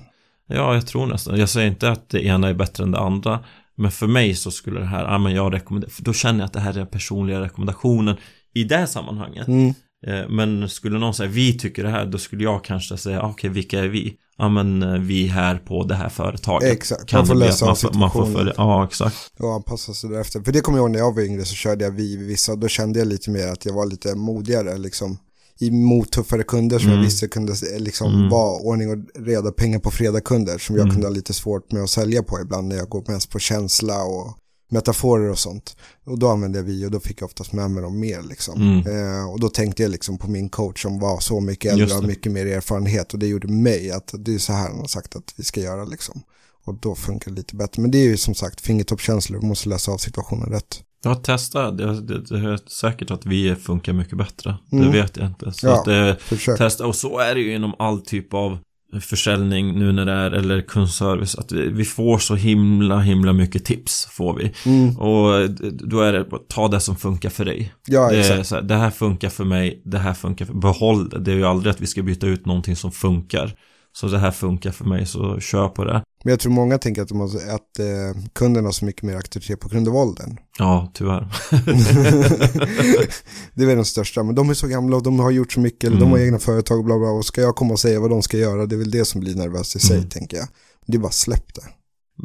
den. 0.48 0.56
Ja, 0.58 0.74
jag 0.74 0.86
tror 0.86 1.06
nästan. 1.06 1.38
Jag 1.38 1.48
säger 1.48 1.68
inte 1.68 1.90
att 1.90 2.08
det 2.08 2.24
ena 2.26 2.48
är 2.48 2.54
bättre 2.54 2.84
än 2.84 2.90
det 2.90 2.98
andra. 2.98 3.40
Men 3.76 3.90
för 3.90 4.06
mig 4.06 4.34
så 4.34 4.50
skulle 4.50 4.80
det 4.80 4.86
här, 4.86 5.04
ja 5.04 5.18
men 5.18 5.34
jag 5.34 5.52
rekommenderar, 5.54 5.92
då 5.98 6.12
känner 6.12 6.38
jag 6.40 6.46
att 6.46 6.52
det 6.52 6.60
här 6.60 6.70
är 6.70 6.74
den 6.78 6.86
personliga 6.86 7.40
rekommendationen 7.40 8.16
i 8.54 8.64
det 8.64 8.86
sammanhanget. 8.86 9.48
Mm. 9.48 9.74
Eh, 10.06 10.28
Men 10.28 10.68
skulle 10.68 10.98
någon 10.98 11.14
säga 11.14 11.28
vi 11.28 11.58
tycker 11.58 11.82
det 11.84 11.90
här, 11.90 12.06
då 12.06 12.18
skulle 12.18 12.44
jag 12.44 12.64
kanske 12.64 12.96
säga 12.96 13.22
ah, 13.22 13.30
okej, 13.30 13.50
vilka 13.50 13.80
är 13.80 13.88
vi? 13.88 14.14
Ja 14.38 14.48
men 14.48 14.82
eh, 14.82 14.92
vi 15.00 15.26
här 15.26 15.56
på 15.58 15.84
det 15.84 15.94
här 15.94 16.08
företaget. 16.08 16.72
Exakt, 16.72 17.06
Kan 17.06 17.18
man 17.18 17.26
får 17.26 17.34
läsa 17.34 17.66
man, 17.66 17.76
man 17.94 18.10
får 18.10 18.26
följa, 18.26 18.52
ja 18.56 18.84
exakt. 18.84 19.16
och 19.38 19.52
anpassa 19.54 19.94
sig 19.94 20.10
därefter. 20.10 20.40
För 20.40 20.52
det 20.52 20.60
kommer 20.60 20.78
jag 20.78 20.82
ihåg 20.82 20.90
när 20.90 20.98
jag 20.98 21.14
var 21.14 21.22
yngre 21.22 21.44
så 21.44 21.54
körde 21.54 21.84
jag 21.84 21.90
vi 21.90 22.16
vissa, 22.16 22.56
då 22.56 22.68
kände 22.68 22.98
jag 22.98 23.08
lite 23.08 23.30
mer 23.30 23.46
att 23.48 23.64
jag 23.66 23.72
var 23.72 23.86
lite 23.86 24.14
modigare 24.14 24.78
liksom. 24.78 25.18
Emot 25.60 26.12
tuffare 26.12 26.42
kunder 26.42 26.78
som 26.78 26.88
jag 26.88 26.94
Mm. 26.94 27.04
visste 27.04 27.28
kunde 27.28 27.52
eh, 27.52 27.80
liksom 27.80 28.14
Mm. 28.14 28.28
vara 28.28 28.58
ordning 28.60 28.90
och 28.90 29.26
reda 29.26 29.50
pengar 29.52 29.78
på 29.78 29.90
fredag 29.90 30.20
kunder 30.20 30.58
som 30.58 30.76
jag 30.76 30.82
Mm. 30.82 30.94
kunde 30.94 31.06
ha 31.08 31.14
lite 31.14 31.34
svårt 31.34 31.72
med 31.72 31.82
att 31.82 31.90
sälja 31.90 32.22
på 32.22 32.40
ibland 32.40 32.68
när 32.68 32.76
jag 32.76 32.88
går 32.88 33.04
mest 33.08 33.30
på 33.30 33.38
känsla 33.38 34.02
och 34.02 34.36
metaforer 34.70 35.30
och 35.30 35.38
sånt. 35.38 35.76
Och 36.04 36.18
då 36.18 36.28
använde 36.28 36.58
jag 36.58 36.64
vi 36.64 36.86
och 36.86 36.90
då 36.90 37.00
fick 37.00 37.20
jag 37.22 37.26
oftast 37.26 37.52
med 37.52 37.70
mig 37.70 37.82
dem 37.82 38.00
mer 38.00 38.22
liksom. 38.22 38.62
Mm. 38.62 38.78
Eh, 39.20 39.30
och 39.30 39.40
då 39.40 39.48
tänkte 39.48 39.82
jag 39.82 39.90
liksom 39.90 40.18
på 40.18 40.30
min 40.30 40.48
coach 40.48 40.82
som 40.82 40.98
var 40.98 41.20
så 41.20 41.40
mycket 41.40 41.72
äldre 41.72 41.96
och 41.96 42.04
mycket 42.04 42.32
mer 42.32 42.46
erfarenhet 42.46 43.12
och 43.12 43.18
det 43.18 43.26
gjorde 43.26 43.48
mig 43.48 43.90
att 43.90 44.14
det 44.18 44.34
är 44.34 44.38
så 44.38 44.52
här 44.52 44.68
han 44.68 44.78
har 44.78 44.86
sagt 44.86 45.16
att 45.16 45.34
vi 45.36 45.44
ska 45.44 45.60
göra 45.60 45.84
liksom. 45.84 46.22
Och 46.66 46.74
då 46.80 46.94
funkar 46.94 47.30
det 47.30 47.36
lite 47.36 47.56
bättre. 47.56 47.82
Men 47.82 47.90
det 47.90 47.98
är 47.98 48.04
ju 48.08 48.16
som 48.16 48.34
sagt 48.34 48.60
fingertoppskänslor, 48.60 49.40
du 49.40 49.46
måste 49.46 49.68
läsa 49.68 49.92
av 49.92 49.98
situationen 49.98 50.48
rätt. 50.50 50.82
Ja, 51.04 51.14
testa. 51.14 51.70
Det, 51.70 52.00
det, 52.00 52.20
det 52.20 52.38
är 52.38 52.68
säkert 52.70 53.10
att 53.10 53.26
vi 53.26 53.54
funkar 53.54 53.92
mycket 53.92 54.18
bättre. 54.18 54.56
Mm. 54.72 54.84
Det 54.84 54.90
vet 55.02 55.16
jag 55.16 55.26
inte. 55.26 55.52
Så 55.52 55.66
Ja. 55.66 56.10
att 56.10 56.22
Försök. 56.22 56.58
testa. 56.58 56.86
Och 56.86 56.96
så 56.96 57.18
är 57.18 57.34
det 57.34 57.40
ju 57.40 57.54
inom 57.54 57.74
all 57.78 58.00
typ 58.00 58.34
av 58.34 58.58
försäljning 59.00 59.78
nu 59.78 59.92
när 59.92 60.06
det 60.06 60.12
är, 60.12 60.30
eller 60.30 60.60
kundservice, 60.60 61.34
att 61.34 61.52
vi, 61.52 61.68
vi 61.68 61.84
får 61.84 62.18
så 62.18 62.34
himla, 62.34 62.98
himla 62.98 63.32
mycket 63.32 63.64
tips 63.64 64.08
får 64.10 64.34
vi. 64.34 64.52
Mm. 64.66 64.98
Och 64.98 65.50
då 65.72 66.00
är 66.00 66.12
det, 66.12 66.24
ta 66.48 66.68
det 66.68 66.80
som 66.80 66.96
funkar 66.96 67.30
för 67.30 67.44
dig. 67.44 67.72
Ja, 67.86 68.10
det, 68.10 68.20
exakt. 68.20 68.50
här, 68.50 68.62
det 68.62 68.74
här 68.74 68.90
funkar 68.90 69.28
för 69.28 69.44
mig, 69.44 69.82
det 69.84 69.98
här 69.98 70.14
funkar 70.14 70.46
för 70.46 70.54
Behåll 70.54 71.08
det. 71.08 71.18
Det 71.18 71.32
är 71.32 71.36
ju 71.36 71.44
aldrig 71.44 71.70
att 71.70 71.80
vi 71.80 71.86
ska 71.86 72.02
byta 72.02 72.26
ut 72.26 72.46
någonting 72.46 72.76
som 72.76 72.92
funkar. 72.92 73.54
Så 73.96 74.06
det 74.06 74.18
här 74.18 74.30
funkar 74.30 74.70
för 74.70 74.84
mig, 74.84 75.06
så 75.06 75.40
kör 75.40 75.68
på 75.68 75.84
det. 75.84 76.02
Men 76.24 76.30
jag 76.30 76.40
tror 76.40 76.52
många 76.52 76.78
tänker 76.78 77.02
att, 77.02 77.08
de 77.08 77.20
har, 77.20 77.26
att 77.26 77.78
eh, 77.78 78.22
kunden 78.32 78.64
har 78.64 78.72
så 78.72 78.84
mycket 78.84 79.02
mer 79.02 79.14
auktoritet 79.16 79.60
på 79.60 79.68
grund 79.68 79.88
av 79.88 79.96
åldern. 79.96 80.36
Ja, 80.58 80.90
tyvärr. 80.94 81.28
det 83.54 83.62
är 83.62 83.66
väl 83.66 83.76
den 83.76 83.84
största, 83.84 84.22
men 84.22 84.34
de 84.34 84.50
är 84.50 84.54
så 84.54 84.66
gamla 84.66 84.96
och 84.96 85.02
de 85.02 85.18
har 85.18 85.30
gjort 85.30 85.52
så 85.52 85.60
mycket, 85.60 85.84
eller 85.84 85.96
de 85.96 86.02
Mm. 86.02 86.12
har 86.12 86.26
egna 86.26 86.38
företag 86.38 86.78
och 86.78 86.84
bla 86.84 86.98
bla, 86.98 87.08
och 87.08 87.24
ska 87.24 87.40
jag 87.40 87.56
komma 87.56 87.72
och 87.72 87.78
säga 87.80 88.00
vad 88.00 88.10
de 88.10 88.22
ska 88.22 88.36
göra, 88.36 88.66
det 88.66 88.74
är 88.74 88.78
väl 88.78 88.90
det 88.90 89.04
som 89.04 89.20
blir 89.20 89.34
nervöst 89.34 89.76
i 89.76 89.78
sig, 89.78 89.96
Mm. 89.96 90.08
tänker 90.08 90.36
jag. 90.36 90.46
Det 90.86 90.96
är 90.96 91.00
bara 91.00 91.12
släpp 91.12 91.54
det. 91.54 91.62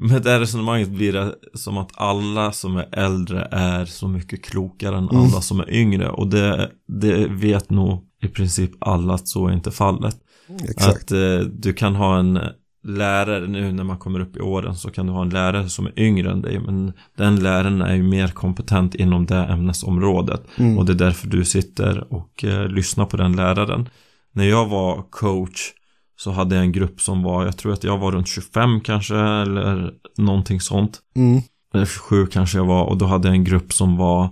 Med 0.07 0.21
det 0.23 0.29
här 0.31 0.39
resonemanget 0.39 0.89
blir 0.89 1.13
det 1.13 1.35
som 1.53 1.77
att 1.77 1.89
alla 1.93 2.51
som 2.51 2.77
är 2.77 2.99
äldre 2.99 3.47
är 3.51 3.85
så 3.85 4.07
mycket 4.07 4.43
klokare 4.43 4.97
än 4.97 5.10
Mm. 5.10 5.15
alla 5.23 5.41
som 5.41 5.60
är 5.60 5.69
yngre. 5.73 6.10
Och 6.10 6.27
det, 6.27 6.71
det 6.88 7.27
vet 7.27 7.69
nog 7.69 7.99
i 8.23 8.27
princip 8.27 8.71
alla 8.79 9.13
att 9.13 9.27
så 9.27 9.47
är 9.47 9.51
inte 9.53 9.71
fallet. 9.71 10.15
Exakt. 10.63 11.03
Att 11.03 11.12
eh, 11.12 11.39
du 11.39 11.73
kan 11.73 11.95
ha 11.95 12.19
en 12.19 12.39
lärare 12.83 13.47
nu 13.47 13.71
när 13.71 13.83
man 13.83 13.97
kommer 13.97 14.19
upp 14.19 14.38
i 14.38 14.39
åren 14.39 14.75
så 14.75 14.91
kan 14.91 15.07
du 15.07 15.13
ha 15.13 15.21
en 15.21 15.29
lärare 15.29 15.69
som 15.69 15.85
är 15.85 15.99
yngre 15.99 16.31
än 16.31 16.41
dig. 16.41 16.59
Men 16.59 16.93
den 17.17 17.35
läraren 17.35 17.81
är 17.81 17.95
ju 17.95 18.03
mer 18.03 18.27
kompetent 18.27 18.95
inom 18.95 19.25
det 19.25 19.45
ämnesområdet. 19.45 20.41
Mm. 20.57 20.77
Och 20.77 20.85
det 20.85 20.93
är 20.93 20.95
därför 20.95 21.27
du 21.27 21.45
sitter 21.45 22.13
och 22.13 22.43
eh, 22.43 22.67
lyssnar 22.67 23.05
på 23.05 23.17
den 23.17 23.35
läraren. 23.35 23.89
När 24.31 24.45
jag 24.45 24.65
var 24.65 25.05
coach 25.09 25.73
så 26.15 26.31
hade 26.31 26.55
jag 26.55 26.63
en 26.63 26.71
grupp 26.71 27.01
som 27.01 27.23
var, 27.23 27.45
jag 27.45 27.57
tror 27.57 27.73
att 27.73 27.83
jag 27.83 27.97
var 27.97 28.12
runt 28.12 28.27
25 28.27 28.81
kanske 28.81 29.15
eller 29.15 29.93
någonting 30.17 30.62
sånt. 30.62 30.99
Mm. 31.15 31.41
Eller 31.73 31.85
27 31.85 32.27
kanske 32.27 32.57
jag 32.57 32.65
var 32.65 32.83
och 32.83 32.97
då 32.97 33.05
hade 33.05 33.27
jag 33.27 33.35
en 33.35 33.43
grupp 33.43 33.73
som 33.73 33.97
var, 33.97 34.29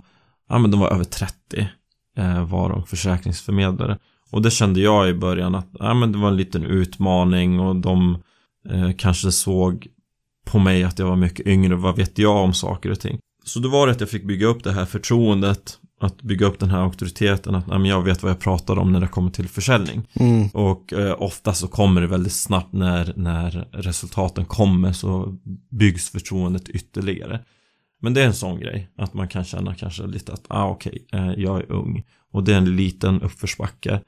ja 0.48 0.58
men 0.58 0.70
de 0.70 0.80
var 0.80 0.90
över 0.90 1.04
30 1.04 1.68
eh, 2.16 2.44
var 2.44 2.70
de 2.70 2.86
försäkringsförmedlare. 2.86 3.98
Och 4.30 4.42
det 4.42 4.50
kände 4.50 4.80
jag 4.80 5.08
i 5.08 5.14
början 5.14 5.54
att, 5.54 5.68
ja 5.72 5.94
men 5.94 6.12
det 6.12 6.18
var 6.18 6.28
en 6.28 6.36
liten 6.36 6.64
utmaning 6.64 7.60
och 7.60 7.76
de 7.76 8.18
eh, 8.70 8.90
kanske 8.98 9.32
såg 9.32 9.86
på 10.44 10.58
mig 10.58 10.84
att 10.84 10.98
jag 10.98 11.06
var 11.06 11.16
mycket 11.16 11.46
yngre, 11.46 11.74
vad 11.74 11.96
vet 11.96 12.18
jag 12.18 12.36
om 12.36 12.54
saker 12.54 12.90
och 12.90 13.00
ting. 13.00 13.18
Så 13.44 13.60
då 13.60 13.68
var 13.68 13.86
det 13.86 13.92
att 13.92 14.00
jag 14.00 14.10
fick 14.10 14.24
bygga 14.24 14.46
upp 14.46 14.64
det 14.64 14.72
här 14.72 14.84
förtroendet, 14.84 15.78
att 16.00 16.22
bygga 16.22 16.46
upp 16.46 16.58
den 16.58 16.70
här 16.70 16.82
auktoriteten, 16.82 17.54
att 17.54 17.64
ja, 17.68 17.78
men 17.78 17.90
jag 17.90 18.02
vet 18.02 18.22
vad 18.22 18.30
jag 18.30 18.38
pratar 18.38 18.78
om 18.78 18.92
när 18.92 19.00
det 19.00 19.08
kommer 19.08 19.30
till 19.30 19.48
försäljning. 19.48 20.08
Mm. 20.12 20.48
Och 20.48 20.92
eh, 20.92 21.22
ofta 21.22 21.54
så 21.54 21.68
kommer 21.68 22.00
det 22.00 22.06
väldigt 22.06 22.32
snabbt 22.32 22.72
när, 22.72 23.12
när 23.16 23.68
resultaten 23.72 24.44
kommer 24.44 24.92
så 24.92 25.36
byggs 25.70 26.10
förtroendet 26.10 26.68
ytterligare. 26.68 27.40
Men 28.00 28.14
det 28.14 28.22
är 28.22 28.26
en 28.26 28.34
sån 28.34 28.60
grej, 28.60 28.90
att 28.96 29.14
man 29.14 29.28
kan 29.28 29.44
känna 29.44 29.74
kanske 29.74 30.06
lite 30.06 30.32
att, 30.32 30.44
ah 30.48 30.68
okej, 30.68 31.06
eh, 31.12 31.32
jag 31.36 31.58
är 31.58 31.72
ung. 31.72 32.04
Och 32.32 32.44
det 32.44 32.52
är 32.52 32.58
en 32.58 32.76
liten 32.76 33.22
uppförsbacke. 33.22 34.00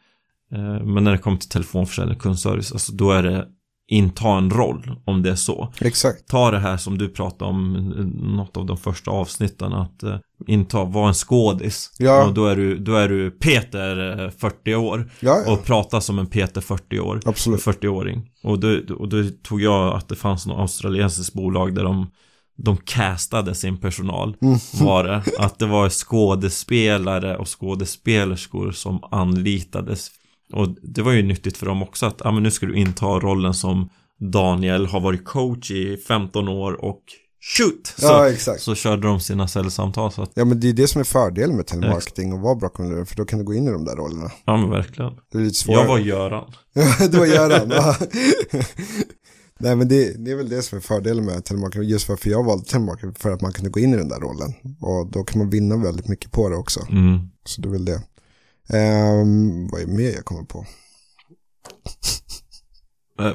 Eh, 0.53 0.85
men 0.85 1.05
när 1.05 1.13
det 1.13 1.19
kommer 1.19 1.37
till 1.37 1.49
telefonförsäljning 1.49 2.17
och 2.17 2.23
kundservice, 2.23 2.73
alltså 2.73 2.93
då 2.93 3.11
är 3.13 3.23
det 3.23 3.47
inta 3.93 4.29
en 4.29 4.51
roll 4.51 5.01
om 5.05 5.23
det 5.23 5.31
är 5.31 5.35
så. 5.35 5.73
Exakt. 5.81 6.29
Ta 6.29 6.51
det 6.51 6.59
här 6.59 6.77
som 6.77 6.99
du 6.99 7.09
pratade 7.09 7.51
om, 7.51 7.77
eh, 7.77 8.05
något 8.37 8.57
av 8.57 8.67
de 8.67 8.77
första 8.77 9.11
avsnitten, 9.11 9.73
att 9.73 10.03
eh, 10.03 10.17
inta, 10.47 10.85
vara 10.85 11.09
en 11.09 11.15
skådis. 11.15 11.91
Ja. 11.99 12.25
Och 12.25 12.35
då 12.35 12.47
är 12.47 12.57
du, 12.57 12.79
då 12.79 12.95
är 12.95 13.09
du 13.09 13.31
Peter, 13.31 14.25
eh, 14.25 14.31
40 14.31 14.75
år. 14.75 15.11
Ja, 15.21 15.43
ja. 15.47 15.53
Och 15.53 15.65
prata 15.65 16.01
som 16.01 16.19
en 16.19 16.27
Peter 16.27 16.61
40 16.61 17.01
år. 17.01 17.21
Absolut. 17.25 17.61
40-åring. 17.61 18.31
Och 18.43 18.59
då, 18.61 18.81
och 18.99 19.09
då 19.09 19.25
tog 19.43 19.61
jag 19.61 19.97
att 19.97 20.09
det 20.09 20.17
fanns 20.17 20.47
något 20.47 20.59
australiensiskt 20.61 21.35
bolag 21.35 21.75
där 21.75 21.85
de 21.85 22.07
de 22.63 22.77
castade 22.77 23.55
sin 23.55 23.77
personal 23.77 24.37
Mm. 24.43 24.59
var 24.81 25.05
det. 25.05 25.23
Att 25.39 25.59
det 25.59 25.67
var 25.67 25.89
skådespelare 25.89 27.37
och 27.37 27.61
skådespelerskor 27.61 28.73
som 28.73 29.01
anlitades. 29.11 30.11
Och 30.53 30.69
det 30.83 31.03
var 31.03 31.13
ju 31.13 31.23
nyttigt 31.23 31.57
för 31.57 31.67
dem 31.67 31.83
också 31.83 32.07
att, 32.07 32.21
ja 32.25 32.31
men 32.31 32.43
nu 32.43 32.51
ska 32.51 32.67
du 32.67 32.77
inta 32.77 33.07
rollen 33.07 33.55
som 33.55 33.89
Daniel 34.33 34.87
har 34.87 35.01
varit 35.01 35.25
coach 35.25 35.71
i 35.71 35.97
15 35.97 36.49
år 36.49 36.85
och 36.85 37.01
shoot! 37.57 37.87
Så, 37.87 38.07
Ja, 38.07 38.29
exakt. 38.31 38.61
så 38.63 38.75
körde 38.75 39.07
de 39.07 39.21
sina 39.21 39.49
säljsamtal 39.49 40.13
så 40.13 40.23
att, 40.23 40.31
Ja, 40.35 40.45
men 40.45 40.61
det 40.61 40.69
är 40.69 40.73
det 40.73 40.89
som 40.89 41.01
är 41.01 41.05
fördelen 41.05 41.57
med 41.57 41.67
telemarketing 41.67 42.33
och 42.33 42.41
vara 42.41 42.55
bra 42.55 42.69
kundledare, 42.69 43.07
för 43.07 43.17
då 43.17 43.25
kan 43.25 43.39
du 43.39 43.45
gå 43.45 43.55
in 43.55 43.69
i 43.69 43.71
de 43.71 43.85
där 43.85 43.97
rollerna. 43.97 44.31
ja 44.45 44.57
men 44.57 44.71
verkligen. 44.71 45.13
Det 45.33 45.39
är 45.39 45.43
lite 45.43 45.55
svårare. 45.57 45.81
Jag 45.81 45.89
var 45.89 45.99
Göran. 45.99 46.53
Ja, 46.73 46.95
det 47.11 47.19
var 47.19 47.27
Göran. 47.27 47.69
Nej, 49.63 49.77
men 49.77 49.89
det, 49.89 50.25
det 50.25 50.31
är 50.31 50.37
väl 50.37 50.49
det 50.49 50.63
som 50.63 50.79
är 50.79 50.83
fördelen 50.83 51.25
med 51.25 51.45
telemarketing, 51.45 51.89
just 51.89 52.09
varför 52.09 52.31
jag 52.31 52.45
valde 52.45 52.65
telemarketing, 52.65 53.15
för 53.15 53.31
att 53.31 53.41
man 53.41 53.53
kunde 53.53 53.71
gå 53.71 53.81
in 53.81 53.95
i 53.95 53.97
den 53.97 54.09
där 54.09 54.21
rollen. 54.21 54.53
Och 54.81 55.11
då 55.13 55.25
kan 55.25 55.39
man 55.39 55.51
vinna 55.51 55.77
väldigt 55.77 56.09
mycket 56.09 56.31
på 56.31 56.49
det 56.49 56.57
också. 56.57 56.81
Mm. 56.91 57.19
Så 57.45 57.61
det 57.61 57.69
är 57.69 57.73
väl 57.73 57.85
det. 57.85 58.03
Ehm, 58.73 59.69
vad 59.69 59.81
är 59.81 59.87
mer 59.87 60.11
jag 60.11 60.25
kommer 60.25 60.43
på? 60.45 60.67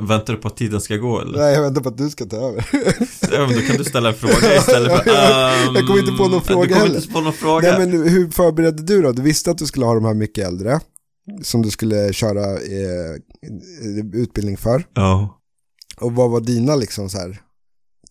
Väntar 0.01 0.33
du 0.33 0.39
på 0.39 0.47
att 0.47 0.57
tiden 0.57 0.81
ska 0.81 0.95
gå 0.95 1.21
eller? 1.21 1.39
Nej, 1.39 1.53
jag 1.53 1.61
väntar 1.61 1.81
på 1.81 1.89
att 1.89 1.97
du 1.97 2.09
ska 2.09 2.25
ta 2.25 2.37
över. 2.37 2.69
Ja, 3.31 3.47
men 3.47 3.55
då 3.55 3.61
kan 3.61 3.77
du 3.77 3.83
ställa 3.83 4.09
en 4.09 4.15
fråga 4.15 4.55
istället 4.57 5.03
för 5.03 5.09
Jag 5.11 5.67
ehm, 5.77 5.87
kommer 5.87 5.99
inte 5.99 6.11
på 6.17 6.27
någon 6.27 6.41
fråga 6.41 6.61
Du 6.67 6.73
kommer 6.73 6.85
heller. 6.85 6.95
inte 6.95 7.13
på 7.13 7.21
någon 7.21 7.33
fråga 7.33 7.77
Nej, 7.77 7.87
men 7.87 8.09
hur 8.09 8.31
förberedde 8.31 8.83
du 8.83 9.01
då? 9.01 9.11
Du 9.11 9.21
visste 9.21 9.51
att 9.51 9.57
du 9.57 9.65
skulle 9.65 9.85
ha 9.85 9.93
de 9.93 10.05
här 10.05 10.13
mycket 10.13 10.47
äldre, 10.47 10.79
som 11.43 11.61
du 11.61 11.71
skulle 11.71 12.13
köra 12.13 12.51
eh, 12.53 13.15
utbildning 14.13 14.57
för. 14.57 14.85
Ja 14.93 15.39
Och 15.97 16.11
vad 16.15 16.29
var 16.31 16.41
dina 16.41 16.75
liksom 16.75 17.09
så 17.09 17.17
här? 17.17 17.41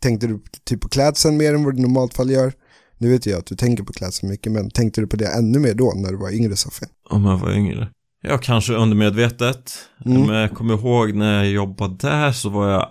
Tänkte 0.01 0.27
du 0.27 0.41
typ 0.65 0.81
på 0.81 0.89
klädseln 0.89 1.37
mer 1.37 1.55
än 1.55 1.65
vad 1.65 1.77
du 1.77 1.83
normalt 1.83 2.15
fall 2.15 2.31
gör? 2.31 2.53
Nu 2.99 3.11
vet 3.11 3.27
jag 3.27 3.39
att 3.39 3.47
du 3.47 3.57
tänker 3.57 3.83
på 3.85 3.93
klädseln 3.93 4.31
mycket, 4.31 4.53
men 4.53 4.71
tänkte 4.71 5.01
du 5.01 5.07
på 5.07 5.17
det 5.17 5.27
ännu 5.27 5.59
mer 5.59 5.75
då 5.75 5.93
när 5.97 6.11
du 6.11 6.17
var 6.17 6.31
yngre 6.31 6.57
Sofie? 6.57 6.89
Om 7.11 7.25
jag 7.25 7.39
var 7.39 7.53
yngre. 7.53 7.89
Ja, 8.23 8.39
kanske 8.39 8.75
undermedvetet. 8.75 9.73
Mm. 10.05 10.23
Men 10.23 10.37
jag 10.37 10.51
kommer 10.51 10.75
ihåg 10.75 11.15
när 11.15 11.35
jag 11.37 11.53
jobbade 11.53 11.97
där 12.01 12.33
så 12.33 12.49
var 12.49 12.69
jag 12.69 12.89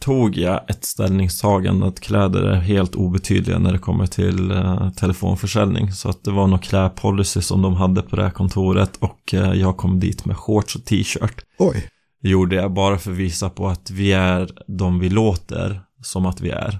Tog 0.00 0.36
jag 0.36 0.70
ett 0.70 0.84
ställningstagande 0.84 1.86
att 1.86 2.00
kläder 2.00 2.42
är 2.42 2.60
helt 2.60 2.94
obetydliga 2.94 3.58
när 3.58 3.72
det 3.72 3.78
kommer 3.78 4.06
till 4.06 4.50
eh, 4.50 4.90
telefonförsäljning. 4.90 5.92
Så 5.92 6.08
att 6.08 6.24
det 6.24 6.30
var 6.30 6.46
någon 6.46 6.58
klädpolicy 6.58 7.40
som 7.40 7.62
de 7.62 7.74
hade 7.74 8.02
på 8.02 8.16
det 8.16 8.22
här 8.22 8.30
kontoret 8.30 8.96
Och 9.00 9.34
eh, 9.34 9.52
jag 9.52 9.76
kom 9.76 10.00
dit 10.00 10.24
med 10.24 10.36
shorts 10.36 10.76
och 10.76 10.84
t-shirt. 10.84 11.44
Oj, 11.58 11.88
gjorde 12.22 12.56
jag 12.56 12.72
bara 12.72 12.98
för 12.98 13.10
att 13.10 13.16
visa 13.16 13.50
på 13.50 13.68
att 13.68 13.90
vi 13.90 14.12
är 14.12 14.50
de 14.66 14.98
vi 14.98 15.08
låter 15.08 15.80
som 16.02 16.26
att 16.26 16.40
vi 16.40 16.50
är. 16.50 16.78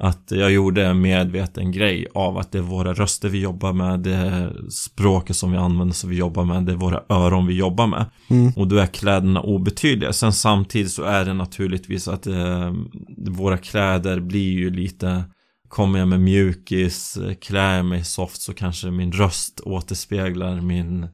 Att 0.00 0.30
jag 0.30 0.52
gjorde 0.52 0.86
en 0.86 1.00
medveten 1.00 1.72
grej 1.72 2.06
av 2.14 2.38
att 2.38 2.52
det 2.52 2.58
är 2.58 2.62
våra 2.62 2.94
röster 2.94 3.28
vi 3.28 3.40
jobbar 3.40 3.72
med, 3.72 4.00
det 4.00 4.14
är 4.14 4.70
språket 4.70 5.36
som 5.36 5.52
vi 5.52 5.58
använder 5.58 5.94
som 5.94 6.10
vi 6.10 6.16
jobbar 6.16 6.44
med, 6.44 6.62
det 6.62 6.72
är 6.72 6.76
våra 6.76 7.02
öron 7.08 7.46
vi 7.46 7.54
jobbar 7.54 7.86
med. 7.86 8.04
Mm. 8.28 8.52
Och 8.56 8.68
då 8.68 8.76
är 8.76 8.86
kläderna 8.86 9.40
obetydliga. 9.40 10.12
Sen 10.12 10.32
samtidigt 10.32 10.92
så 10.92 11.02
är 11.02 11.24
det 11.24 11.34
naturligtvis 11.34 12.08
att 12.08 12.26
eh, 12.26 12.72
våra 13.28 13.58
kläder 13.58 14.20
blir 14.20 14.52
ju 14.52 14.70
lite 14.70 15.24
Kommer 15.68 15.98
jag 15.98 16.08
med 16.08 16.20
mjukis, 16.20 17.18
klär 17.40 17.76
jag 17.76 17.84
mig 17.84 18.04
soft 18.04 18.42
så 18.42 18.54
kanske 18.54 18.90
min 18.90 19.12
röst 19.12 19.60
återspeglar 19.60 20.60
min 20.60 21.08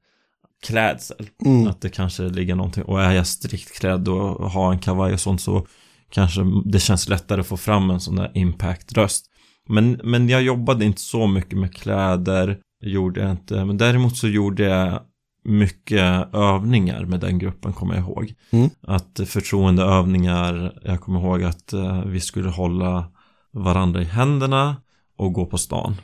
klädsel. 0.66 1.28
Mm. 1.44 1.66
Att 1.66 1.80
det 1.80 1.88
kanske 1.88 2.22
ligger 2.22 2.54
någonting, 2.54 2.84
och 2.84 3.02
är 3.02 3.12
jag 3.12 3.26
strikt 3.26 3.78
klädd 3.78 4.08
och 4.08 4.50
har 4.50 4.72
en 4.72 4.78
kavaj 4.78 5.12
och 5.12 5.20
sånt 5.20 5.40
så 5.40 5.66
kanske 6.14 6.40
det 6.64 6.80
känns 6.80 7.08
lättare 7.08 7.40
att 7.40 7.46
få 7.46 7.56
fram 7.56 7.90
en 7.90 8.00
sån 8.00 8.16
där 8.16 8.30
impact-röst. 8.34 9.24
Men, 9.68 10.00
men 10.04 10.28
jag 10.28 10.42
jobbade 10.42 10.84
inte 10.84 11.00
så 11.00 11.26
mycket 11.26 11.58
med 11.58 11.74
kläder, 11.74 12.58
gjorde 12.80 13.20
jag 13.20 13.30
inte. 13.30 13.64
Men 13.64 13.76
däremot 13.76 14.16
så 14.16 14.28
gjorde 14.28 14.62
jag 14.62 15.00
mycket 15.44 16.34
övningar 16.34 17.04
med 17.04 17.20
den 17.20 17.38
gruppen 17.38 17.72
kommer 17.72 17.94
jag 17.94 18.04
ihåg. 18.04 18.34
Mm. 18.50 18.70
Att 18.86 19.20
förtroendeövningar, 19.26 20.78
jag 20.84 21.00
kommer 21.00 21.20
ihåg 21.20 21.42
att 21.42 21.72
eh, 21.72 22.04
vi 22.04 22.20
skulle 22.20 22.48
hålla 22.48 23.04
varandra 23.52 24.02
i 24.02 24.04
händerna 24.04 24.76
och 25.16 25.32
gå 25.32 25.46
på 25.46 25.58
stan. 25.58 25.96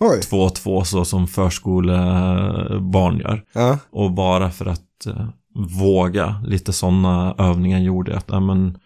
Oj. 0.00 0.20
Två 0.20 0.36
och 0.36 0.54
två 0.54 0.84
så 0.84 1.04
som 1.04 1.26
förskolebarn 1.28 3.18
gör. 3.18 3.44
Ja. 3.52 3.78
Och 3.90 4.12
bara 4.12 4.50
för 4.50 4.66
att 4.66 5.06
eh, 5.06 5.28
våga, 5.54 6.42
lite 6.46 6.72
sådana 6.72 7.34
övningar 7.38 7.78
gjorde 7.78 8.16
att, 8.16 8.26
ja 8.28 8.40
men 8.40 8.78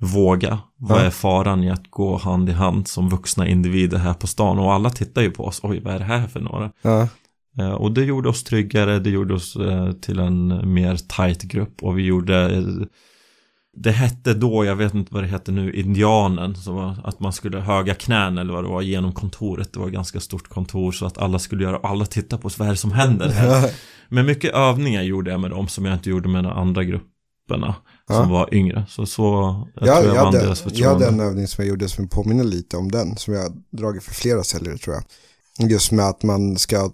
Våga, 0.00 0.58
vad 0.76 1.00
är 1.00 1.10
faran 1.10 1.64
i 1.64 1.70
att 1.70 1.90
gå 1.90 2.16
hand 2.16 2.48
i 2.48 2.52
hand 2.52 2.88
som 2.88 3.08
vuxna 3.08 3.48
individer 3.48 3.98
här 3.98 4.14
på 4.14 4.26
stan? 4.26 4.58
Och 4.58 4.72
alla 4.72 4.90
tittar 4.90 5.22
ju 5.22 5.30
på 5.30 5.44
oss, 5.44 5.60
oj 5.62 5.80
vad 5.84 5.94
är 5.94 5.98
det 5.98 6.04
här 6.04 6.26
för 6.26 6.40
några? 6.40 6.70
Ja. 6.82 7.08
Eh, 7.58 7.72
Och 7.72 7.92
det 7.92 8.04
gjorde 8.04 8.28
oss 8.28 8.44
tryggare, 8.44 8.98
det 8.98 9.10
gjorde 9.10 9.34
oss 9.34 9.56
eh, 9.56 9.92
till 9.92 10.18
en 10.18 10.72
mer 10.74 10.96
tight 10.96 11.42
grupp. 11.42 11.82
Och 11.82 11.98
vi 11.98 12.02
gjorde 12.02 12.56
eh, 12.56 12.62
Det 13.76 13.90
hette 13.90 14.34
då, 14.34 14.64
jag 14.64 14.76
vet 14.76 14.94
inte 14.94 15.14
vad 15.14 15.22
det 15.22 15.28
heter 15.28 15.52
nu, 15.52 15.72
indianen. 15.72 16.54
Så 16.54 16.94
att 17.04 17.20
man 17.20 17.32
skulle 17.32 17.58
höga 17.60 17.94
knän 17.94 18.38
eller 18.38 18.52
vad 18.52 18.64
det 18.64 18.68
var 18.68 18.82
genom 18.82 19.12
kontoret. 19.12 19.72
Det 19.72 19.78
var 19.78 19.86
ett 19.86 19.92
ganska 19.92 20.20
stort 20.20 20.48
kontor 20.48 20.92
så 20.92 21.06
att 21.06 21.18
alla 21.18 21.38
skulle 21.38 21.64
göra, 21.64 21.80
alla 21.82 22.04
tittade 22.06 22.42
på 22.42 22.46
oss, 22.46 22.58
vad 22.58 22.68
är 22.68 22.72
det 22.72 22.78
som 22.78 22.92
händer 22.92 23.28
här? 23.28 23.70
Men 24.08 24.26
mycket 24.26 24.54
övningar 24.54 25.02
gjorde 25.02 25.30
jag 25.30 25.40
med 25.40 25.50
dem 25.50 25.68
som 25.68 25.84
jag 25.84 25.94
inte 25.94 26.10
gjorde 26.10 26.28
med 26.28 26.44
de 26.44 26.52
andra 26.52 26.84
grupperna 26.84 27.74
Ja. 28.08 28.14
Som 28.14 28.30
var 28.30 28.54
yngre, 28.54 28.86
så 28.88 29.06
så 29.06 29.22
Jag 29.74 29.88
Jag, 29.88 29.96
tror 29.96 30.08
jag, 30.08 30.16
jag, 30.16 30.24
vann 30.24 30.32
deras 30.32 30.46
jag 30.46 30.58
förtroende 30.58 31.04
hade 31.04 31.06
en 31.06 31.20
övning 31.20 31.46
som 31.46 31.64
jag 31.64 31.68
gjorde 31.68 31.88
som 31.88 32.08
påminner 32.08 32.44
lite 32.44 32.76
om 32.76 32.90
den, 32.90 33.16
som 33.16 33.34
jag 33.34 33.62
dragit 33.70 34.02
för 34.02 34.14
flera 34.14 34.44
säljare 34.44 34.78
tror 34.78 34.96
jag. 34.96 35.70
Just 35.70 35.92
med 35.92 36.06
att 36.06 36.22
man 36.22 36.56
ska 36.58 36.90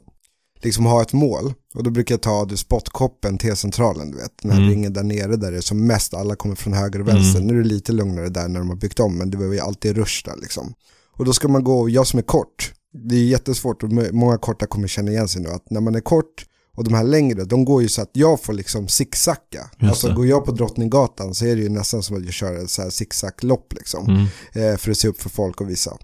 liksom 0.63 0.87
ha 0.87 1.03
ett 1.03 1.13
mål. 1.13 1.55
Och 1.75 1.83
då 1.83 1.91
brukar 1.91 2.13
jag 2.13 2.23
ta 2.23 2.45
det 2.45 2.57
spottkoppen 2.57 3.39
T-centralen, 3.39 4.11
du 4.11 4.17
vet. 4.17 4.33
Den 4.43 4.51
här 4.51 4.59
Mm. 4.59 4.71
ringen 4.71 4.93
där 4.93 5.03
nere 5.03 5.37
där 5.37 5.51
det 5.53 5.57
är 5.57 5.61
som 5.61 5.87
mest 5.87 6.15
alla 6.15 6.37
kommer 6.37 6.55
från 6.55 6.73
höger 6.73 7.01
och 7.01 7.09
vänster. 7.09 7.41
Mm. 7.41 7.47
Nu 7.55 7.61
är 7.61 7.63
det 7.63 7.69
lite 7.69 7.93
lugnare 7.93 8.29
där 8.29 8.49
när 8.49 8.61
de 8.61 8.69
har 8.69 8.77
byggt 8.77 9.01
om, 9.01 9.19
men 9.19 9.31
det 9.31 9.37
var 9.37 9.45
ju 9.45 9.61
alltid 9.61 9.97
rush 9.97 10.23
där 10.25 10.37
liksom. 10.37 10.75
Och 11.17 11.25
då 11.25 11.33
ska 11.33 11.49
man 11.49 11.65
gå, 11.65 11.89
jag 11.89 12.07
som 12.07 12.19
är 12.19 12.23
kort, 12.23 12.73
det 13.09 13.15
är 13.17 13.25
jättesvårt 13.25 13.83
och 13.83 13.93
många 14.13 14.39
korta 14.39 14.67
kommer 14.67 14.89
känna 14.89 15.11
igen 15.11 15.29
sig 15.29 15.43
nu, 15.43 15.49
att 15.49 15.71
när 15.71 15.81
man 15.81 15.95
är 15.95 16.01
kort 16.01 16.45
och 16.75 16.85
de 16.85 16.95
här 16.95 17.05
längre, 17.05 17.45
de 17.45 17.65
går 17.65 17.83
ju 17.83 17.89
så 17.89 18.03
att 18.03 18.11
jag 18.13 18.43
får 18.43 18.53
liksom 18.53 18.89
zigzacka. 18.89 19.71
Alltså 19.81 20.15
går 20.15 20.27
jag 20.27 20.45
på 20.45 20.53
Drottninggatan 20.53 21.35
så 21.35 21.47
är 21.47 21.57
det 21.57 21.63
ju 21.63 21.69
nästan 21.69 22.03
som 22.03 22.17
att 22.17 22.25
jag 22.25 22.33
kör 22.33 22.65
ett 22.65 22.71
så 22.71 22.83
här 22.83 22.91
zigzag-lopp 22.91 23.73
liksom. 23.73 24.07
mm. 24.09 24.27
Eh, 24.53 24.77
för 24.77 24.91
att 24.91 24.99
se 24.99 25.09
upp 25.09 25.23
för 25.23 25.31
folk 25.31 25.61
och 25.61 25.71
visa. 25.71 25.97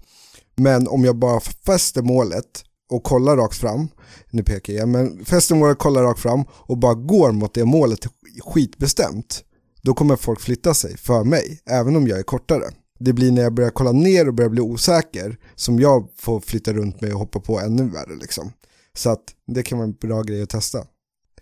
Men 0.55 0.87
om 0.87 1.05
jag 1.05 1.15
bara 1.15 1.39
fäster 1.39 2.01
målet 2.01 2.63
och 2.89 3.03
kollar 3.03 3.37
rakt 3.37 3.57
fram, 3.57 3.87
nu 4.29 4.43
pekar 4.43 4.73
jag, 4.73 4.89
men 4.89 5.25
fäster 5.25 5.55
målet, 5.55 5.77
kollar 5.77 6.03
rakt 6.03 6.19
fram 6.19 6.43
och 6.51 6.77
bara 6.77 6.93
går 6.93 7.31
mot 7.31 7.53
det 7.53 7.65
målet 7.65 7.99
skitbestämt, 8.45 9.43
då 9.81 9.93
kommer 9.93 10.15
folk 10.15 10.41
flytta 10.41 10.73
sig 10.73 10.97
för 10.97 11.23
mig, 11.23 11.59
även 11.65 11.95
om 11.95 12.07
jag 12.07 12.19
är 12.19 12.23
kortare. 12.23 12.65
Det 12.99 13.13
blir 13.13 13.31
när 13.31 13.41
jag 13.41 13.53
börjar 13.53 13.69
kolla 13.69 13.91
ner 13.91 14.27
och 14.27 14.33
börjar 14.33 14.49
bli 14.49 14.61
osäker 14.61 15.37
som 15.55 15.79
jag 15.79 16.07
får 16.17 16.39
flytta 16.39 16.73
runt 16.73 17.01
mig 17.01 17.13
och 17.13 17.19
hoppa 17.19 17.39
på 17.39 17.59
ännu 17.59 17.89
värre 17.89 18.15
liksom. 18.21 18.51
Så 18.97 19.09
att 19.09 19.23
det 19.47 19.63
kan 19.63 19.77
vara 19.77 19.87
en 19.87 19.95
bra 20.01 20.21
grej 20.21 20.43
att 20.43 20.49
testa. 20.49 20.77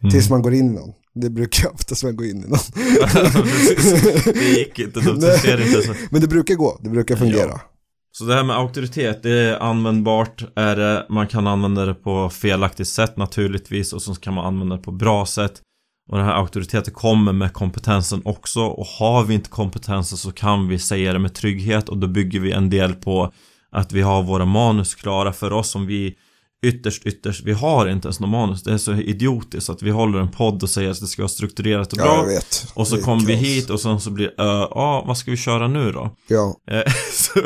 Mm. 0.01 0.11
Tills 0.11 0.29
man 0.29 0.41
går 0.41 0.53
in 0.53 0.65
i 0.65 0.73
någon. 0.73 0.93
Det 1.15 1.29
brukar 1.29 1.63
jag 1.63 1.73
oftast 1.73 2.03
man 2.03 2.15
går 2.15 2.27
in 2.27 2.43
i 2.43 2.47
någon. 2.47 2.59
Det 4.33 4.59
gick 4.59 4.79
inte, 4.79 4.99
de 4.99 5.11
Nej. 5.19 5.39
ser 5.39 5.61
inte 5.61 5.81
så 5.81 5.93
Men 6.09 6.21
det 6.21 6.27
brukar 6.27 6.55
gå, 6.55 6.79
det 6.83 6.89
brukar 6.89 7.15
fungera. 7.15 7.61
Så 8.11 8.25
det 8.25 8.33
här 8.33 8.43
med 8.43 8.55
auktoritet, 8.55 9.23
det 9.23 9.31
är 9.31 9.59
användbart, 9.59 10.43
är 10.55 10.75
det, 10.75 11.05
man 11.09 11.27
kan 11.27 11.47
använda 11.47 11.85
det 11.85 11.93
på 11.93 12.29
felaktigt 12.29 12.87
sätt 12.87 13.17
naturligtvis 13.17 13.93
och 13.93 14.01
så 14.01 14.15
kan 14.15 14.33
man 14.33 14.45
använda 14.45 14.75
det 14.75 14.81
på 14.81 14.91
bra 14.91 15.25
sätt. 15.25 15.61
Och 16.09 16.17
den 16.17 16.25
här 16.25 16.33
auktoriteten 16.33 16.93
kommer 16.93 17.33
med 17.33 17.53
kompetensen 17.53 18.21
också 18.25 18.61
och 18.61 18.85
har 18.85 19.23
vi 19.23 19.33
inte 19.33 19.49
kompetensen 19.49 20.17
så 20.17 20.31
kan 20.31 20.67
vi 20.67 20.79
säga 20.79 21.13
det 21.13 21.19
med 21.19 21.33
trygghet 21.33 21.89
och 21.89 21.97
då 21.97 22.07
bygger 22.07 22.39
vi 22.39 22.51
en 22.51 22.69
del 22.69 22.93
på 22.93 23.33
att 23.71 23.91
vi 23.91 24.01
har 24.01 24.23
våra 24.23 24.45
manus 24.45 24.95
klara 24.95 25.33
för 25.33 25.53
oss 25.53 25.69
som 25.69 25.87
vi 25.87 26.15
ytterst, 26.65 27.05
ytterst, 27.05 27.43
vi 27.43 27.51
har 27.51 27.87
inte 27.87 28.07
ens 28.07 28.19
någon 28.19 28.29
manus. 28.29 28.63
Det 28.63 28.73
är 28.73 28.77
så 28.77 28.93
idiotiskt 28.93 29.69
att 29.69 29.81
vi 29.81 29.89
håller 29.89 30.19
en 30.19 30.31
podd 30.31 30.63
och 30.63 30.69
säger 30.69 30.89
att 30.89 30.99
det 30.99 31.07
ska 31.07 31.21
vara 31.21 31.29
strukturerat 31.29 31.93
och 31.93 31.97
bra. 31.97 32.05
Ja, 32.05 32.17
jag 32.17 32.27
vet. 32.27 32.67
och 32.73 32.87
så 32.87 33.01
kommer 33.01 33.25
vi 33.25 33.35
hit 33.35 33.69
och 33.69 33.81
sen 33.81 33.99
så 33.99 34.09
blir 34.11 34.33
det, 34.37 34.43
uh, 34.43 34.61
ah, 34.71 35.03
vad 35.07 35.17
ska 35.17 35.31
vi 35.31 35.37
köra 35.37 35.67
nu 35.67 35.91
då? 35.91 36.15
Ja, 36.27 36.61
Eh, 36.71 36.93
så, 37.13 37.41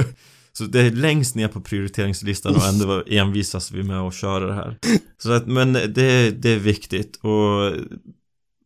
så 0.53 0.63
det 0.63 0.81
är 0.81 0.91
längst 0.91 1.35
ner 1.35 1.47
på 1.47 1.61
prioriteringslistan 1.61 2.55
och 2.55 2.65
ändå 2.65 3.03
envisas 3.07 3.71
vi 3.71 3.83
med 3.83 3.99
att 3.99 4.15
köra 4.15 4.47
det 4.47 4.53
här. 4.53 4.77
Så 5.17 5.31
att, 5.31 5.47
men 5.47 5.73
det, 5.73 6.31
det 6.31 6.49
är 6.49 6.59
viktigt 6.59 7.15
och 7.15 7.73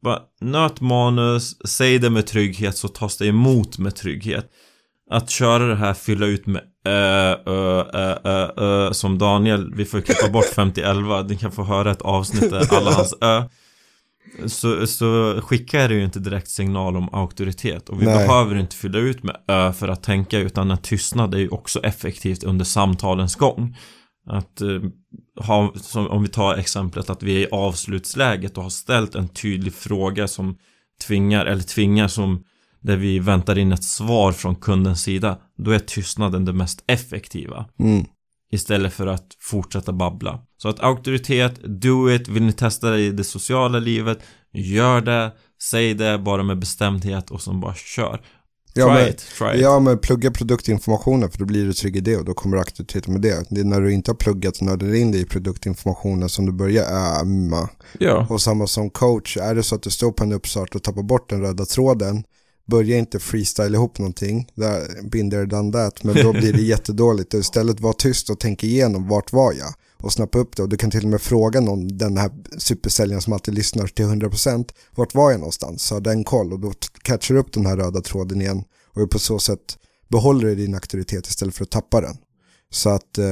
bara 0.03 0.19
nöt 0.41 0.81
manus, 0.81 1.67
säg 1.67 1.99
det 1.99 2.09
med 2.09 2.27
trygghet 2.27 2.77
så 2.77 2.87
tas 2.87 3.17
det 3.17 3.27
emot 3.27 3.77
med 3.77 3.95
trygghet. 3.95 4.51
Att 5.09 5.29
köra 5.29 5.67
det 5.67 5.75
här, 5.75 5.93
fylla 5.93 6.25
ut 6.25 6.45
med 6.45 6.61
ö, 6.87 7.35
ö, 8.23 8.51
ö, 8.57 8.93
som 8.93 9.17
Daniel, 9.17 9.73
vi 9.75 9.85
får 9.85 10.01
klippa 10.01 10.29
bort 10.29 10.45
5011, 10.45 11.21
ni 11.21 11.37
kan 11.37 11.51
få 11.51 11.63
höra 11.63 11.91
ett 11.91 12.01
avsnitt 12.01 12.51
där 12.51 12.73
alla 12.77 12.91
hans 12.91 13.13
ö. 13.21 13.43
Så, 14.45 14.87
så 14.87 15.41
skickar 15.43 15.89
det 15.89 15.95
ju 15.95 16.03
inte 16.03 16.19
direkt 16.19 16.49
signal 16.49 16.97
om 16.97 17.13
auktoritet 17.13 17.89
och 17.89 18.01
vi 18.01 18.05
Nej. 18.05 18.27
behöver 18.27 18.55
inte 18.55 18.75
fylla 18.75 18.99
ut 18.99 19.23
med 19.23 19.35
ö 19.47 19.73
för 19.73 19.87
att 19.87 20.03
tänka 20.03 20.39
utan 20.39 20.71
en 20.71 20.77
tystnad 20.77 21.33
är 21.33 21.37
ju 21.37 21.49
också 21.49 21.79
effektivt 21.79 22.43
under 22.43 22.65
samtalens 22.65 23.35
gång. 23.35 23.77
Att 24.29 24.61
eh, 24.61 24.81
ha, 25.45 25.73
som, 25.75 26.07
om 26.07 26.21
vi 26.21 26.27
tar 26.27 26.55
exemplet 26.55 27.09
att 27.09 27.23
vi 27.23 27.35
är 27.35 27.47
i 27.47 27.49
avslutsläget 27.51 28.57
och 28.57 28.63
har 28.63 28.69
ställt 28.69 29.15
en 29.15 29.27
tydlig 29.27 29.73
fråga 29.73 30.27
som 30.27 30.57
tvingar, 31.07 31.45
eller 31.45 31.63
tvingar 31.63 32.07
som 32.07 32.43
där 32.87 32.97
vi 32.97 33.19
väntar 33.19 33.57
in 33.57 33.71
ett 33.71 33.83
svar 33.83 34.31
från 34.31 34.55
kundens 34.55 35.01
sida, 35.01 35.37
då 35.57 35.71
är 35.71 35.79
tystnaden 35.79 36.45
det 36.45 36.53
mest 36.53 36.83
effektiva. 36.87 37.65
mm. 37.79 38.05
Istället 38.51 38.93
för 38.93 39.07
att 39.07 39.25
fortsätta 39.39 39.93
babbla. 39.93 40.39
Så 40.57 40.69
att 40.69 40.79
auktoritet, 40.79 41.53
do 41.81 42.11
it, 42.11 42.27
vill 42.27 42.43
ni 42.43 42.53
testa 42.53 42.89
det 42.89 42.99
i 42.99 43.11
det 43.11 43.23
sociala 43.23 43.79
livet, 43.79 44.19
gör 44.53 45.01
det, 45.01 45.31
säg 45.71 45.93
det 45.93 46.17
bara 46.17 46.43
med 46.43 46.59
bestämdhet 46.59 47.31
och 47.31 47.41
sen 47.41 47.59
bara 47.59 47.75
kör. 47.75 48.17
Try 48.73 48.81
Ja, 48.83 48.93
men- 48.93 49.09
it, 49.09 49.17
try 49.37 49.55
it. 49.55 49.61
Ja, 49.61 49.79
men 49.79 49.97
plugga 49.97 50.31
produktinformationen 50.31 51.31
för 51.31 51.39
då 51.39 51.45
blir 51.45 51.65
du 51.65 51.73
trygg 51.73 51.95
i 51.97 51.99
det 51.99 52.17
och 52.17 52.25
då 52.25 52.33
kommer 52.33 52.55
du 52.57 52.59
auktoritet 52.59 53.07
med 53.07 53.21
det. 53.21 53.45
Det 53.49 53.59
är 53.61 53.65
när 53.65 53.81
du 53.81 53.93
inte 53.93 54.11
har 54.11 54.15
pluggat 54.15 54.61
nördar 54.61 54.95
in 54.95 55.11
dig 55.11 55.21
i 55.21 55.25
produktinformationen 55.25 56.29
som 56.29 56.45
du 56.45 56.51
börjar 56.51 56.85
ömma. 57.21 57.69
Ja. 57.99 58.27
Och 58.29 58.41
samma 58.41 58.67
som 58.67 58.89
coach, 58.89 59.37
är 59.37 59.55
det 59.55 59.63
så 59.63 59.75
att 59.75 59.83
du 59.83 59.89
står 59.89 60.11
på 60.11 60.23
en 60.23 60.31
uppstart 60.33 60.75
och 60.75 60.83
tappar 60.83 61.03
bort 61.03 61.29
den 61.29 61.41
röda 61.41 61.65
tråden, 61.65 62.23
börja 62.67 62.97
inte 62.97 63.19
freestyle 63.19 63.75
ihop 63.75 63.99
någonting, 63.99 64.51
där 64.55 65.09
binder 65.09 65.45
done 65.45 65.71
that, 65.71 66.03
men 66.03 66.15
då 66.15 66.31
blir 66.31 66.53
det 66.53 66.61
jättedåligt. 66.73 67.33
Och 67.33 67.39
Istället 67.39 67.79
var 67.79 67.93
tyst 67.93 68.29
och 68.29 68.39
tänk 68.39 68.63
igenom, 68.63 69.07
vart 69.07 69.33
var 69.33 69.53
jag? 69.53 69.73
Och 69.97 70.13
snappa 70.13 70.39
upp 70.39 70.55
det 70.55 70.63
och 70.63 70.69
du 70.69 70.77
kan 70.77 70.91
till 70.91 71.03
och 71.03 71.09
med 71.09 71.21
fråga 71.21 71.59
någon, 71.61 71.97
den 71.97 72.17
här 72.17 72.31
supersäljaren 72.57 73.21
som 73.21 73.33
alltid 73.33 73.53
lyssnar 73.53 73.87
till 73.87 74.05
100%, 74.05 74.69
vart 74.95 75.15
var 75.15 75.31
jag 75.31 75.39
någonstans? 75.39 75.83
Så 75.83 75.95
har 75.95 76.01
den 76.01 76.23
koll 76.23 76.53
och 76.53 76.59
då 76.59 76.73
catchar 77.01 77.35
du 77.35 77.41
upp 77.41 77.53
den 77.53 77.65
här 77.65 77.77
röda 77.77 78.01
tråden 78.01 78.41
igen 78.41 78.63
och 78.93 79.11
på 79.11 79.19
så 79.19 79.39
sätt 79.39 79.77
behåller 80.09 80.47
du 80.47 80.55
din 80.55 80.73
auktoritet 80.73 81.27
istället 81.27 81.55
för 81.55 81.63
att 81.63 81.71
tappa 81.71 82.01
den. 82.01 82.17
Så 82.69 82.89
att 82.89 83.17
eh, 83.17 83.25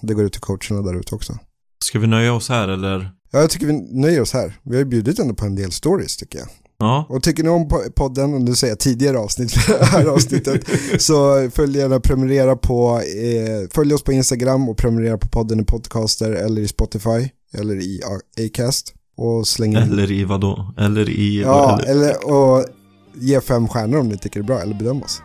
det 0.00 0.14
går 0.14 0.24
ut 0.24 0.32
till 0.32 0.40
coacherna 0.40 0.82
där 0.82 1.00
ute 1.00 1.14
också. 1.14 1.38
Ska 1.84 1.98
vi 1.98 2.06
nöja 2.06 2.32
oss 2.32 2.48
här 2.48 2.68
eller? 2.68 3.10
Ja, 3.30 3.40
jag 3.40 3.50
tycker 3.50 3.66
vi 3.66 3.72
nöjer 4.00 4.20
oss 4.20 4.32
här. 4.32 4.58
Vi 4.62 4.76
har 4.76 4.78
ju 4.78 4.84
bjudit 4.84 5.18
ändå 5.18 5.34
på 5.34 5.46
en 5.46 5.54
del 5.54 5.72
stories 5.72 6.16
tycker 6.16 6.38
jag. 6.38 6.48
Ja. 6.80 7.06
Och 7.08 7.22
tycker 7.22 7.42
ni 7.42 7.48
om 7.48 7.68
po- 7.68 7.92
podden, 7.92 8.34
och 8.34 8.40
nu 8.40 8.54
säger 8.54 8.70
jag 8.72 8.78
tidigare 8.78 9.18
avsnitt, 9.18 9.54
här 9.80 10.06
avsnittet, 10.06 10.64
så 11.02 11.50
följ 11.50 11.78
gärna 11.78 12.00
prenumerera 12.00 12.56
på, 12.56 12.98
eh, 12.98 13.68
följ 13.74 13.94
oss 13.94 14.02
på 14.02 14.12
Instagram 14.12 14.68
och 14.68 14.76
prenumerera 14.76 15.18
på 15.18 15.28
podden 15.28 15.60
i 15.60 15.64
Podcaster 15.64 16.30
eller 16.32 16.62
i 16.62 16.68
Spotify 16.68 17.28
eller 17.58 17.74
i 17.74 18.00
Acast. 18.46 18.94
Och 19.16 19.46
släng 19.48 19.70
in, 19.70 19.76
Eller 19.76 20.10
i 20.12 20.24
vadå? 20.24 20.74
Eller 20.78 21.08
i... 21.10 21.40
ja, 21.40 21.80
eller, 21.86 21.90
eller, 21.90 22.30
och 22.32 22.64
ge 23.14 23.40
fem 23.40 23.68
stjärnor 23.68 23.98
om 23.98 24.08
ni 24.08 24.18
tycker 24.18 24.40
det 24.40 24.44
är 24.44 24.46
bra 24.46 24.60
eller 24.60 24.74
bedöm 24.74 25.02
oss. 25.02 25.22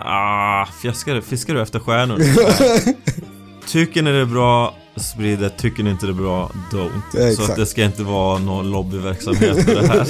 Ah, 0.00 0.66
fiskar, 0.82 1.20
fiskar 1.20 1.54
du 1.54 1.62
efter 1.62 1.78
stjärnor? 1.78 2.18
Tycker 3.68 4.02
ni 4.02 4.12
det 4.12 4.18
är 4.18 4.24
bra, 4.24 4.74
sprid 4.96 5.38
det. 5.38 5.50
Tycker 5.50 5.82
ni 5.82 5.90
inte 5.90 6.06
det 6.06 6.12
är 6.12 6.14
bra, 6.14 6.50
don't. 6.72 6.90
Ja, 7.14 7.30
så 7.36 7.42
att 7.52 7.56
det 7.56 7.66
ska 7.66 7.84
inte 7.84 8.02
vara 8.02 8.38
någon 8.38 8.70
lobbyverksamhet 8.70 9.64
för 9.64 9.74
det 9.74 9.86
här. 9.86 9.96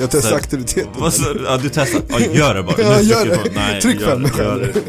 Jag 0.00 0.10
testar 0.10 0.30
Så- 0.30 0.34
aktiviteten. 0.36 0.90
Vad 0.98 1.12
du? 1.12 1.44
Ja, 1.46 1.56
du 1.56 1.68
testar. 1.68 2.02
Ja, 2.08 2.18
gör 2.20 2.54
det 2.54 2.62
bara. 2.62 2.74
Ja, 2.82 3.00
gör 3.00 3.24
det. 3.24 3.36
på- 3.36 3.48
Nej, 3.54 3.80
Tryck 3.80 4.00
gör 4.00 4.10
fem 4.10 4.26
gör 4.38 4.58
det. 4.58 4.80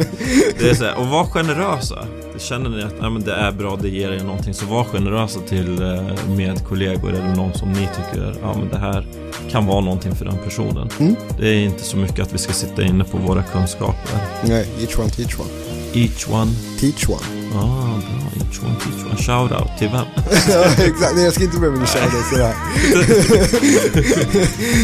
Det 0.59 0.69
är 0.69 0.73
så 0.75 0.83
här, 0.83 0.97
och 0.99 1.07
var 1.07 1.25
generösa. 1.25 2.05
Känner 2.37 2.69
ni 2.69 2.83
att 2.83 2.93
ja, 3.01 3.09
men 3.09 3.23
det 3.23 3.33
är 3.33 3.51
bra, 3.51 3.77
det 3.81 3.89
ger 3.89 4.11
er 4.11 4.23
någonting, 4.23 4.53
så 4.53 4.65
var 4.65 4.83
generösa 4.83 5.39
till 5.39 5.81
eh, 5.81 6.29
med 6.35 6.65
kollegor 6.67 7.09
eller 7.13 7.35
någon 7.35 7.53
som 7.53 7.71
ni 7.71 7.79
tycker 7.95 8.35
ja, 8.41 8.55
men 8.59 8.69
det 8.69 8.77
här 8.77 9.07
kan 9.51 9.65
vara 9.65 9.81
någonting 9.81 10.15
för 10.15 10.25
den 10.25 10.37
personen. 10.45 10.89
Mm. 10.99 11.15
Det 11.39 11.47
är 11.49 11.53
inte 11.53 11.83
så 11.83 11.97
mycket 11.97 12.19
att 12.19 12.33
vi 12.33 12.37
ska 12.37 12.53
sitta 12.53 12.83
inne 12.83 13.03
på 13.03 13.17
våra 13.17 13.43
kunskaper. 13.43 14.19
Nej, 14.43 14.67
each 14.81 14.99
one 14.99 15.09
teach 15.09 15.39
one. 15.39 15.49
Each 15.95 16.27
one. 16.27 16.51
Teach 16.79 17.07
one. 17.09 17.23
Ah, 17.55 17.99
bra. 17.99 18.29
Each 18.35 18.61
one, 18.61 18.75
teach 18.79 19.05
one. 19.05 19.17
Shout 19.17 19.51
out 19.51 19.77
till 19.79 19.89
vem? 19.89 20.05
ja, 20.49 20.65
exakt. 20.77 21.15
Nej, 21.15 21.23
jag 21.23 21.33
ska 21.33 21.43
inte 21.43 21.59
börja 21.59 21.71
med 21.71 21.89
köra 21.89 22.03
det 22.05 22.23
sådär. 22.29 22.53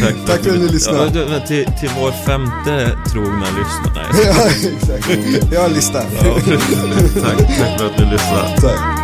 Tack, 0.00 0.14
Tack 0.26 0.42
för 0.42 0.50
att 0.50 0.58
ni 0.58 0.68
lyssnade. 0.68 1.26
Ja, 1.32 1.46
till, 1.46 1.64
till 1.80 1.90
vår 2.00 2.12
femte 2.26 2.98
trogna 3.12 3.46
lyssnare. 3.58 4.06
Ja, 4.24 4.46
exakt. 4.76 5.08
Jag 5.52 5.60
har 5.60 5.68
en 5.68 5.74
lista. 5.74 6.02
Ja, 6.24 6.34
tack, 7.22 7.38
tack 7.58 7.78
för 7.78 7.86
att 7.86 7.98
ni 7.98 8.04
lyssnade. 8.12 8.60
Tack. 8.60 9.01